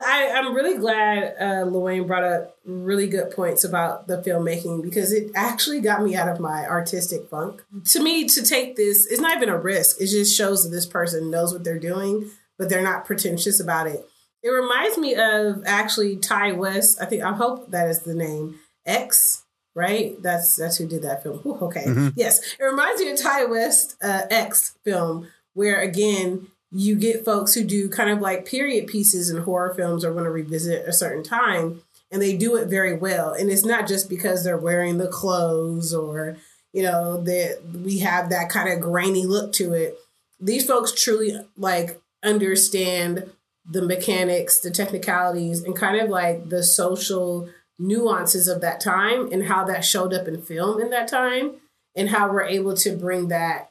I, 0.00 0.22
am 0.32 0.54
really 0.54 0.78
glad 0.78 1.34
uh, 1.38 1.64
Luane 1.66 2.06
brought 2.06 2.24
up 2.24 2.56
really 2.64 3.06
good 3.06 3.30
points 3.32 3.64
about 3.64 4.06
the 4.06 4.18
filmmaking 4.18 4.82
because 4.82 5.12
it 5.12 5.30
actually 5.34 5.80
got 5.80 6.02
me 6.02 6.16
out 6.16 6.28
of 6.28 6.40
my 6.40 6.66
artistic 6.66 7.28
funk. 7.28 7.62
To 7.90 8.02
me, 8.02 8.26
to 8.26 8.42
take 8.42 8.76
this, 8.76 9.06
it's 9.06 9.20
not 9.20 9.36
even 9.36 9.50
a 9.50 9.58
risk. 9.58 10.00
It 10.00 10.06
just 10.06 10.36
shows 10.36 10.64
that 10.64 10.70
this 10.70 10.86
person 10.86 11.30
knows 11.30 11.52
what 11.52 11.64
they're 11.64 11.78
doing, 11.78 12.30
but 12.58 12.68
they're 12.68 12.82
not 12.82 13.04
pretentious 13.04 13.60
about 13.60 13.86
it. 13.86 14.06
It 14.42 14.48
reminds 14.48 14.96
me 14.96 15.14
of 15.14 15.62
actually 15.66 16.16
Ti 16.16 16.52
West. 16.52 17.00
I 17.00 17.04
think 17.04 17.22
I 17.22 17.34
hope 17.34 17.70
that 17.70 17.88
is 17.88 18.00
the 18.00 18.14
name 18.14 18.58
X. 18.86 19.44
Right, 19.72 20.20
that's 20.20 20.56
that's 20.56 20.78
who 20.78 20.88
did 20.88 21.02
that 21.02 21.22
film. 21.22 21.40
Ooh, 21.46 21.56
okay, 21.62 21.84
mm-hmm. 21.84 22.08
yes, 22.16 22.40
it 22.58 22.62
reminds 22.62 23.00
me 23.00 23.10
of 23.10 23.18
Ti 23.18 23.44
West 23.48 23.96
uh, 24.02 24.22
X 24.28 24.76
film, 24.84 25.28
where 25.54 25.80
again 25.80 26.48
you 26.72 26.94
get 26.96 27.24
folks 27.24 27.54
who 27.54 27.64
do 27.64 27.88
kind 27.88 28.10
of 28.10 28.20
like 28.20 28.46
period 28.46 28.86
pieces 28.86 29.30
in 29.30 29.42
horror 29.42 29.74
films 29.74 30.04
or 30.04 30.12
want 30.12 30.26
to 30.26 30.30
revisit 30.30 30.86
a 30.86 30.92
certain 30.92 31.24
time 31.24 31.82
and 32.10 32.20
they 32.20 32.36
do 32.36 32.56
it 32.56 32.68
very 32.68 32.96
well. 32.96 33.32
And 33.32 33.50
it's 33.50 33.64
not 33.64 33.86
just 33.86 34.08
because 34.08 34.44
they're 34.44 34.58
wearing 34.58 34.98
the 34.98 35.08
clothes 35.08 35.94
or 35.94 36.36
you 36.72 36.82
know 36.82 37.20
that 37.22 37.62
we 37.84 37.98
have 37.98 38.30
that 38.30 38.48
kind 38.48 38.72
of 38.72 38.80
grainy 38.80 39.26
look 39.26 39.52
to 39.54 39.72
it. 39.72 39.98
These 40.38 40.66
folks 40.66 40.92
truly 40.92 41.40
like 41.56 42.00
understand 42.22 43.30
the 43.68 43.82
mechanics 43.82 44.60
the 44.60 44.70
technicalities 44.70 45.62
and 45.62 45.76
kind 45.76 46.00
of 46.00 46.08
like 46.08 46.48
the 46.48 46.62
social 46.62 47.48
nuances 47.78 48.48
of 48.48 48.60
that 48.60 48.80
time 48.80 49.30
and 49.32 49.44
how 49.44 49.64
that 49.64 49.84
showed 49.84 50.12
up 50.12 50.26
in 50.28 50.42
film 50.42 50.80
in 50.80 50.90
that 50.90 51.08
time 51.08 51.52
and 51.94 52.10
how 52.10 52.30
we're 52.30 52.42
able 52.42 52.74
to 52.74 52.96
bring 52.96 53.28
that 53.28 53.70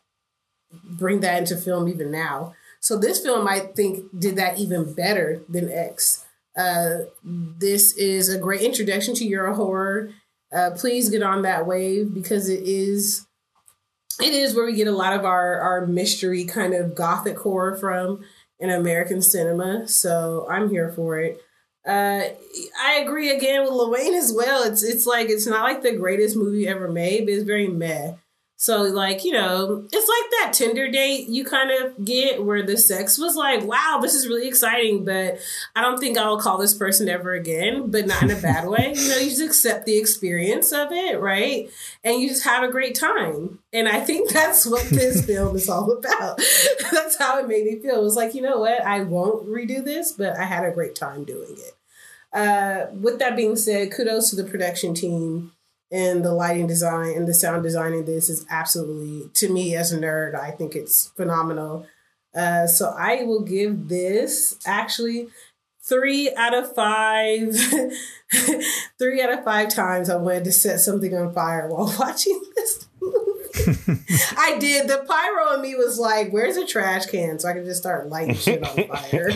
bring 0.83 1.19
that 1.19 1.39
into 1.39 1.55
film 1.55 1.87
even 1.87 2.11
now 2.11 2.53
so 2.79 2.97
this 2.97 3.21
film, 3.21 3.47
I 3.47 3.59
think, 3.59 4.05
did 4.17 4.35
that 4.37 4.57
even 4.57 4.93
better 4.93 5.41
than 5.49 5.71
X. 5.71 6.25
Uh, 6.57 7.05
this 7.23 7.93
is 7.93 8.29
a 8.29 8.37
great 8.37 8.61
introduction 8.61 9.13
to 9.15 9.25
Euro 9.25 9.55
horror. 9.55 10.11
Uh, 10.53 10.71
please 10.71 11.09
get 11.09 11.21
on 11.21 11.43
that 11.43 11.67
wave 11.67 12.13
because 12.13 12.49
it 12.49 12.63
is 12.63 13.25
it 14.21 14.33
is 14.33 14.53
where 14.53 14.65
we 14.65 14.73
get 14.73 14.87
a 14.87 14.91
lot 14.91 15.13
of 15.13 15.23
our 15.23 15.59
our 15.59 15.85
mystery 15.85 16.43
kind 16.43 16.73
of 16.73 16.95
gothic 16.95 17.37
horror 17.39 17.77
from 17.77 18.21
in 18.59 18.69
American 18.69 19.21
cinema. 19.21 19.87
So 19.87 20.47
I'm 20.49 20.69
here 20.69 20.91
for 20.91 21.19
it. 21.19 21.41
Uh, 21.87 22.23
I 22.83 22.95
agree 23.03 23.29
again 23.29 23.61
with 23.61 23.71
Lorraine 23.71 24.13
as 24.15 24.33
well. 24.33 24.63
It's 24.63 24.83
it's 24.83 25.05
like 25.05 25.29
it's 25.29 25.47
not 25.47 25.63
like 25.63 25.81
the 25.81 25.95
greatest 25.95 26.35
movie 26.35 26.67
ever 26.67 26.89
made, 26.89 27.25
but 27.25 27.33
it's 27.33 27.43
very 27.43 27.67
meh. 27.67 28.13
So, 28.61 28.81
like, 28.81 29.23
you 29.23 29.31
know, 29.31 29.85
it's 29.89 29.93
like 29.93 30.31
that 30.31 30.51
Tinder 30.51 30.91
date 30.91 31.29
you 31.29 31.45
kind 31.45 31.71
of 31.71 32.03
get 32.03 32.43
where 32.43 32.61
the 32.61 32.75
sex 32.75 33.17
was 33.17 33.37
like, 33.37 33.63
wow, 33.63 33.99
this 34.01 34.13
is 34.13 34.27
really 34.27 34.49
exciting, 34.49 35.05
but 35.05 35.39
I 35.77 35.81
don't 35.81 35.97
think 35.97 36.17
I'll 36.17 36.41
call 36.41 36.57
this 36.57 36.73
person 36.73 37.07
ever 37.07 37.31
again, 37.31 37.89
but 37.89 38.05
not 38.05 38.21
in 38.21 38.31
a 38.31 38.35
bad 38.35 38.67
way. 38.67 38.91
You 38.93 39.09
know, 39.09 39.17
you 39.17 39.29
just 39.29 39.41
accept 39.41 39.85
the 39.85 39.97
experience 39.97 40.73
of 40.73 40.91
it, 40.91 41.21
right? 41.21 41.69
And 42.03 42.21
you 42.21 42.27
just 42.27 42.43
have 42.43 42.63
a 42.63 42.67
great 42.69 42.95
time. 42.95 43.59
And 43.71 43.87
I 43.87 44.01
think 44.01 44.29
that's 44.33 44.65
what 44.65 44.89
this 44.89 45.25
film 45.25 45.55
is 45.55 45.69
all 45.69 45.93
about. 45.93 46.41
that's 46.91 47.17
how 47.17 47.39
it 47.39 47.47
made 47.47 47.63
me 47.63 47.79
feel. 47.79 47.95
It 47.95 48.03
was 48.03 48.17
like, 48.17 48.35
you 48.35 48.41
know 48.41 48.59
what? 48.59 48.81
I 48.85 49.03
won't 49.03 49.47
redo 49.47 49.81
this, 49.81 50.11
but 50.11 50.35
I 50.35 50.43
had 50.43 50.65
a 50.65 50.71
great 50.71 50.95
time 50.95 51.23
doing 51.23 51.55
it. 51.57 51.75
Uh, 52.33 52.87
with 52.91 53.19
that 53.19 53.37
being 53.37 53.55
said, 53.55 53.93
kudos 53.93 54.31
to 54.31 54.35
the 54.35 54.43
production 54.43 54.93
team 54.93 55.53
and 55.91 56.23
the 56.23 56.33
lighting 56.33 56.67
design 56.67 57.15
and 57.15 57.27
the 57.27 57.33
sound 57.33 57.63
design 57.63 57.93
in 57.93 58.05
this 58.05 58.29
is 58.29 58.45
absolutely 58.49 59.29
to 59.33 59.51
me 59.51 59.75
as 59.75 59.91
a 59.91 59.99
nerd 59.99 60.35
i 60.35 60.51
think 60.51 60.75
it's 60.75 61.07
phenomenal 61.15 61.85
uh, 62.35 62.67
so 62.67 62.93
i 62.97 63.23
will 63.23 63.41
give 63.41 63.87
this 63.87 64.57
actually 64.65 65.27
three 65.89 66.31
out 66.35 66.53
of 66.53 66.73
five, 66.73 67.55
three 68.99 69.21
out 69.21 69.33
of 69.33 69.43
five 69.43 69.73
times 69.73 70.09
I 70.09 70.15
wanted 70.17 70.43
to 70.45 70.51
set 70.51 70.79
something 70.79 71.13
on 71.15 71.33
fire 71.33 71.67
while 71.67 71.93
watching 71.99 72.39
this 72.55 72.87
movie. 73.01 73.15
I 74.37 74.57
did. 74.59 74.87
The 74.87 75.03
pyro 75.07 75.55
in 75.55 75.61
me 75.61 75.75
was 75.75 75.97
like, 75.97 76.31
"Where's 76.31 76.55
a 76.55 76.65
trash 76.65 77.07
can?" 77.07 77.39
So 77.39 77.49
I 77.49 77.53
could 77.53 77.65
just 77.65 77.81
start 77.81 78.07
lighting 78.07 78.35
shit 78.35 78.63
on 78.63 78.87
fire. 78.87 79.31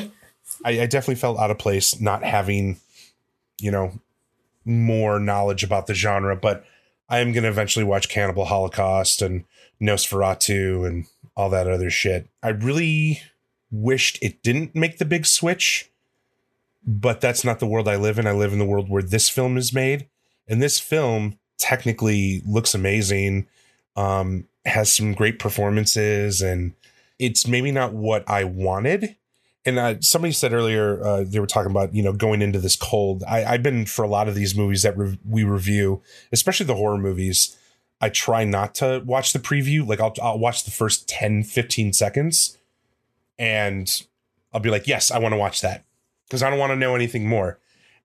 I, 0.64 0.82
I 0.82 0.86
definitely 0.86 1.16
felt 1.16 1.40
out 1.40 1.52
of 1.52 1.58
place 1.58 2.00
not 2.00 2.24
having, 2.24 2.78
you 3.60 3.72
know, 3.72 3.92
more 4.66 5.20
knowledge 5.20 5.64
about 5.64 5.88
the 5.88 5.94
genre, 5.94 6.36
but 6.36 6.66
I 7.10 7.20
am 7.20 7.32
going 7.32 7.44
to 7.44 7.50
eventually 7.50 7.86
watch 7.86 8.10
Cannibal 8.10 8.46
Holocaust 8.46 9.22
and 9.22 9.44
Nosferatu 9.82 10.88
and 10.88 11.06
all 11.36 11.50
that 11.50 11.68
other 11.68 11.90
shit. 11.90 12.28
I 12.42 12.50
really 12.50 13.22
wished 13.72 14.20
it 14.22 14.42
didn't 14.44 14.76
make 14.76 14.98
the 14.98 15.06
big 15.06 15.26
switch, 15.26 15.90
but 16.86 17.22
that's 17.22 17.44
not 17.44 17.60
the 17.60 17.68
world 17.68 17.88
I 17.88 17.96
live 17.96 18.20
in. 18.20 18.28
I 18.28 18.32
live 18.32 18.54
in 18.54 18.60
the 18.60 18.66
world 18.66 18.90
where 18.90 19.04
this 19.04 19.30
film 19.30 19.58
is 19.58 19.74
made, 19.74 20.08
and 20.48 20.62
this 20.62 20.80
film 20.80 21.40
technically 21.58 22.42
looks 22.46 22.74
amazing, 22.74 23.48
um, 23.96 24.48
has 24.66 24.94
some 24.94 25.14
great 25.14 25.40
performances, 25.40 26.42
and 26.42 26.74
it's 27.20 27.48
maybe 27.48 27.72
not 27.72 27.94
what 27.94 28.28
I 28.30 28.44
wanted 28.44 29.16
and 29.66 29.80
uh, 29.80 29.96
somebody 30.02 30.34
said 30.34 30.54
earlier 30.54 31.04
uh, 31.04 31.24
they 31.26 31.40
were 31.40 31.48
talking 31.48 31.72
about 31.72 31.94
you 31.94 32.04
know 32.04 32.14
going 32.14 32.42
into 32.42 32.60
this 32.60 32.76
cold. 32.76 33.24
I, 33.28 33.46
i've 33.46 33.64
been 33.64 33.86
for 33.86 34.04
a 34.04 34.08
lot 34.08 34.28
of 34.28 34.36
these 34.36 34.56
movies 34.56 34.82
that 34.84 34.98
re- 34.98 35.20
we 35.28 35.44
review 35.44 36.02
especially 36.32 36.66
the 36.66 36.76
horror 36.76 36.98
movies. 36.98 37.58
I 38.02 38.10
try 38.10 38.44
not 38.44 38.76
to 38.76 39.02
watch 39.06 39.32
the 39.32 39.40
preview. 39.40 39.88
Like 39.88 40.02
I'll, 40.02 40.14
I'll 40.22 40.40
watch 40.40 40.66
the 40.66 40.72
first 40.72 41.08
10 41.08 41.44
15 41.44 41.94
seconds 41.94 42.58
and 43.40 43.90
i'll 44.54 44.60
be 44.60 44.70
like 44.70 44.88
yes 44.88 45.10
i 45.12 45.20
want 45.20 45.34
to 45.34 45.38
watch 45.38 45.62
that. 45.62 45.86
Because 46.28 46.44
i 46.44 46.50
don't 46.50 46.60
want 46.60 46.72
to 46.72 46.78
know 46.78 46.96
anything 46.96 47.28
more. 47.28 47.60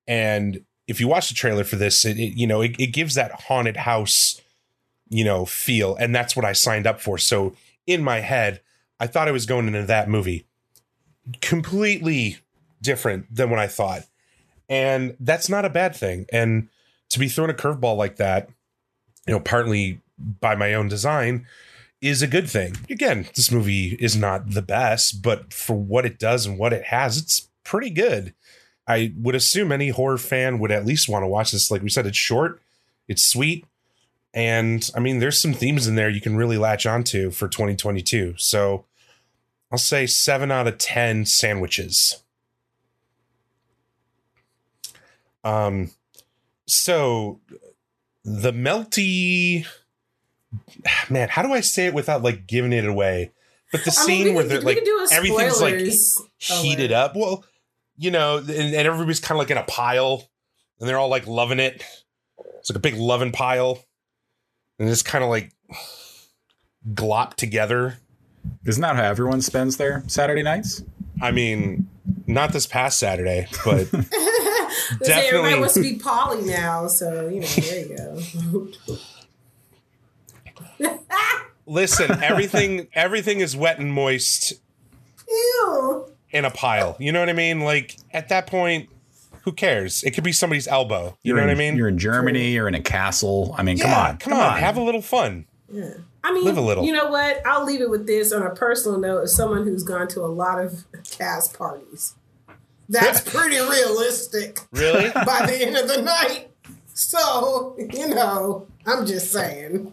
And 0.06 0.64
if 0.86 1.00
you 1.00 1.08
watch 1.08 1.28
the 1.28 1.34
trailer 1.34 1.64
for 1.64 1.76
this 1.76 2.04
it, 2.04 2.18
it 2.18 2.38
you 2.38 2.46
know 2.46 2.60
it, 2.60 2.76
it 2.78 2.88
gives 2.88 3.14
that 3.14 3.32
haunted 3.42 3.78
house 3.78 4.40
you 5.08 5.24
know 5.24 5.44
feel. 5.44 5.96
And 5.96 6.14
that's 6.14 6.36
what 6.36 6.44
i 6.44 6.52
signed 6.52 6.86
up 6.86 7.00
for. 7.00 7.18
So 7.18 7.54
in 7.86 8.02
my 8.04 8.20
head 8.20 8.60
i 9.00 9.06
thought 9.06 9.28
i 9.28 9.32
was 9.32 9.46
going 9.46 9.66
into 9.66 9.84
that 9.84 10.08
movie 10.08 10.44
completely 11.40 12.38
different 12.82 13.34
than 13.34 13.50
what 13.50 13.58
I 13.58 13.66
thought. 13.66 14.02
And 14.68 15.16
that's 15.20 15.48
not 15.48 15.64
a 15.64 15.70
bad 15.70 15.96
thing. 15.96 16.26
And 16.32 16.68
to 17.10 17.18
be 17.18 17.28
thrown 17.28 17.50
a 17.50 17.54
curveball 17.54 17.96
like 17.96 18.16
that, 18.16 18.48
you 19.26 19.34
know, 19.34 19.40
partly 19.40 20.00
by 20.18 20.54
my 20.54 20.74
own 20.74 20.88
design, 20.88 21.46
is 22.00 22.22
a 22.22 22.26
good 22.26 22.48
thing. 22.48 22.76
Again, 22.88 23.28
this 23.34 23.50
movie 23.50 23.96
is 23.98 24.16
not 24.16 24.50
the 24.50 24.62
best, 24.62 25.22
but 25.22 25.52
for 25.52 25.74
what 25.74 26.06
it 26.06 26.18
does 26.18 26.46
and 26.46 26.58
what 26.58 26.72
it 26.72 26.84
has, 26.84 27.16
it's 27.16 27.48
pretty 27.64 27.90
good. 27.90 28.34
I 28.86 29.12
would 29.18 29.34
assume 29.34 29.72
any 29.72 29.88
horror 29.88 30.18
fan 30.18 30.58
would 30.58 30.70
at 30.70 30.86
least 30.86 31.08
want 31.08 31.24
to 31.24 31.28
watch 31.28 31.52
this. 31.52 31.70
Like 31.70 31.82
we 31.82 31.90
said, 31.90 32.06
it's 32.06 32.16
short, 32.16 32.62
it's 33.08 33.24
sweet, 33.24 33.66
and 34.32 34.88
I 34.94 35.00
mean, 35.00 35.18
there's 35.18 35.40
some 35.40 35.52
themes 35.52 35.86
in 35.86 35.96
there 35.96 36.08
you 36.08 36.20
can 36.20 36.36
really 36.36 36.58
latch 36.58 36.86
onto 36.86 37.30
for 37.30 37.48
2022. 37.48 38.34
So 38.38 38.84
I'll 39.70 39.78
say 39.78 40.06
seven 40.06 40.50
out 40.50 40.66
of 40.66 40.78
10 40.78 41.26
sandwiches. 41.26 42.22
Um, 45.44 45.92
so 46.66 47.40
the 48.24 48.52
melty 48.52 49.66
man, 51.10 51.28
how 51.28 51.42
do 51.42 51.52
I 51.52 51.60
say 51.60 51.86
it 51.86 51.94
without 51.94 52.22
like 52.22 52.46
giving 52.46 52.72
it 52.72 52.84
away? 52.84 53.32
But 53.72 53.84
the 53.84 53.96
I 53.98 54.06
mean, 54.06 54.24
scene 54.24 54.34
where 54.34 54.44
they're 54.44 54.60
like 54.60 54.76
could 54.78 54.84
do 54.84 55.06
a 55.10 55.14
everything's 55.14 55.60
like 55.60 55.80
heated 56.38 56.90
alert. 56.90 57.04
up. 57.04 57.16
Well, 57.16 57.44
you 57.98 58.10
know, 58.10 58.38
and, 58.38 58.50
and 58.50 58.74
everybody's 58.74 59.20
kind 59.20 59.36
of 59.36 59.40
like 59.40 59.50
in 59.50 59.58
a 59.58 59.64
pile, 59.64 60.28
and 60.80 60.88
they're 60.88 60.98
all 60.98 61.08
like 61.08 61.26
loving 61.26 61.60
it. 61.60 61.82
It's 62.58 62.70
like 62.70 62.76
a 62.76 62.80
big 62.80 62.94
loving 62.94 63.32
pile, 63.32 63.84
and 64.78 64.88
it's 64.88 65.02
kind 65.02 65.22
of 65.22 65.28
like 65.28 65.52
glopped 66.94 67.34
together. 67.34 67.98
Isn't 68.64 68.82
that 68.82 68.96
how 68.96 69.02
everyone 69.04 69.40
spends 69.42 69.76
their 69.76 70.02
Saturday 70.06 70.42
nights? 70.42 70.82
I 71.20 71.30
mean, 71.32 71.88
not 72.26 72.52
this 72.52 72.66
past 72.66 72.98
Saturday, 72.98 73.46
but 73.64 73.90
Definitely. 75.00 75.12
everybody 75.12 75.58
wants 75.60 75.74
to 75.74 75.80
be 75.80 75.94
Polly 76.02 76.44
now, 76.44 76.86
so 76.86 77.28
you 77.28 77.40
know, 77.40 77.46
there 77.46 77.86
you 77.86 77.96
go. 80.78 80.98
listen, 81.66 82.22
everything 82.22 82.88
everything 82.92 83.40
is 83.40 83.56
wet 83.56 83.78
and 83.78 83.92
moist 83.92 84.54
Ew. 85.28 86.06
in 86.30 86.44
a 86.44 86.50
pile. 86.50 86.96
You 86.98 87.12
know 87.12 87.20
what 87.20 87.28
I 87.28 87.32
mean? 87.34 87.60
Like 87.60 87.96
at 88.12 88.28
that 88.28 88.46
point, 88.46 88.88
who 89.42 89.52
cares? 89.52 90.02
It 90.04 90.12
could 90.12 90.24
be 90.24 90.32
somebody's 90.32 90.68
elbow. 90.68 91.16
You 91.22 91.30
You're 91.34 91.36
know 91.36 91.42
what 91.46 91.50
I 91.50 91.54
mean? 91.54 91.76
You're 91.76 91.88
in 91.88 91.98
Germany. 91.98 92.52
You're 92.52 92.68
in 92.68 92.74
a 92.74 92.82
castle. 92.82 93.54
I 93.58 93.62
mean, 93.62 93.76
Yeah, 93.78 93.84
come 93.84 93.94
on, 93.94 94.16
come 94.18 94.32
on, 94.34 94.58
have 94.58 94.76
a 94.76 94.82
little 94.82 95.02
fun. 95.02 95.46
I 96.24 96.32
mean, 96.32 96.44
Live 96.44 96.58
a 96.58 96.60
little. 96.60 96.84
You 96.84 96.92
know 96.92 97.08
what? 97.10 97.46
I'll 97.46 97.64
leave 97.64 97.80
it 97.80 97.90
with 97.90 98.06
this 98.06 98.32
on 98.32 98.42
a 98.42 98.50
personal 98.50 98.98
note. 98.98 99.22
As 99.22 99.34
someone 99.34 99.64
who's 99.64 99.82
gone 99.82 100.08
to 100.08 100.20
a 100.20 100.26
lot 100.26 100.62
of 100.62 100.84
cast 101.10 101.56
parties, 101.56 102.14
that's 102.88 103.20
pretty 103.32 103.56
realistic 103.56 104.60
Really? 104.72 105.10
by 105.14 105.46
the 105.46 105.58
end 105.60 105.76
of 105.76 105.88
the 105.88 106.02
night. 106.02 106.50
So 106.94 107.76
you 107.78 108.08
know, 108.08 108.66
I'm 108.86 109.06
just 109.06 109.30
saying. 109.32 109.92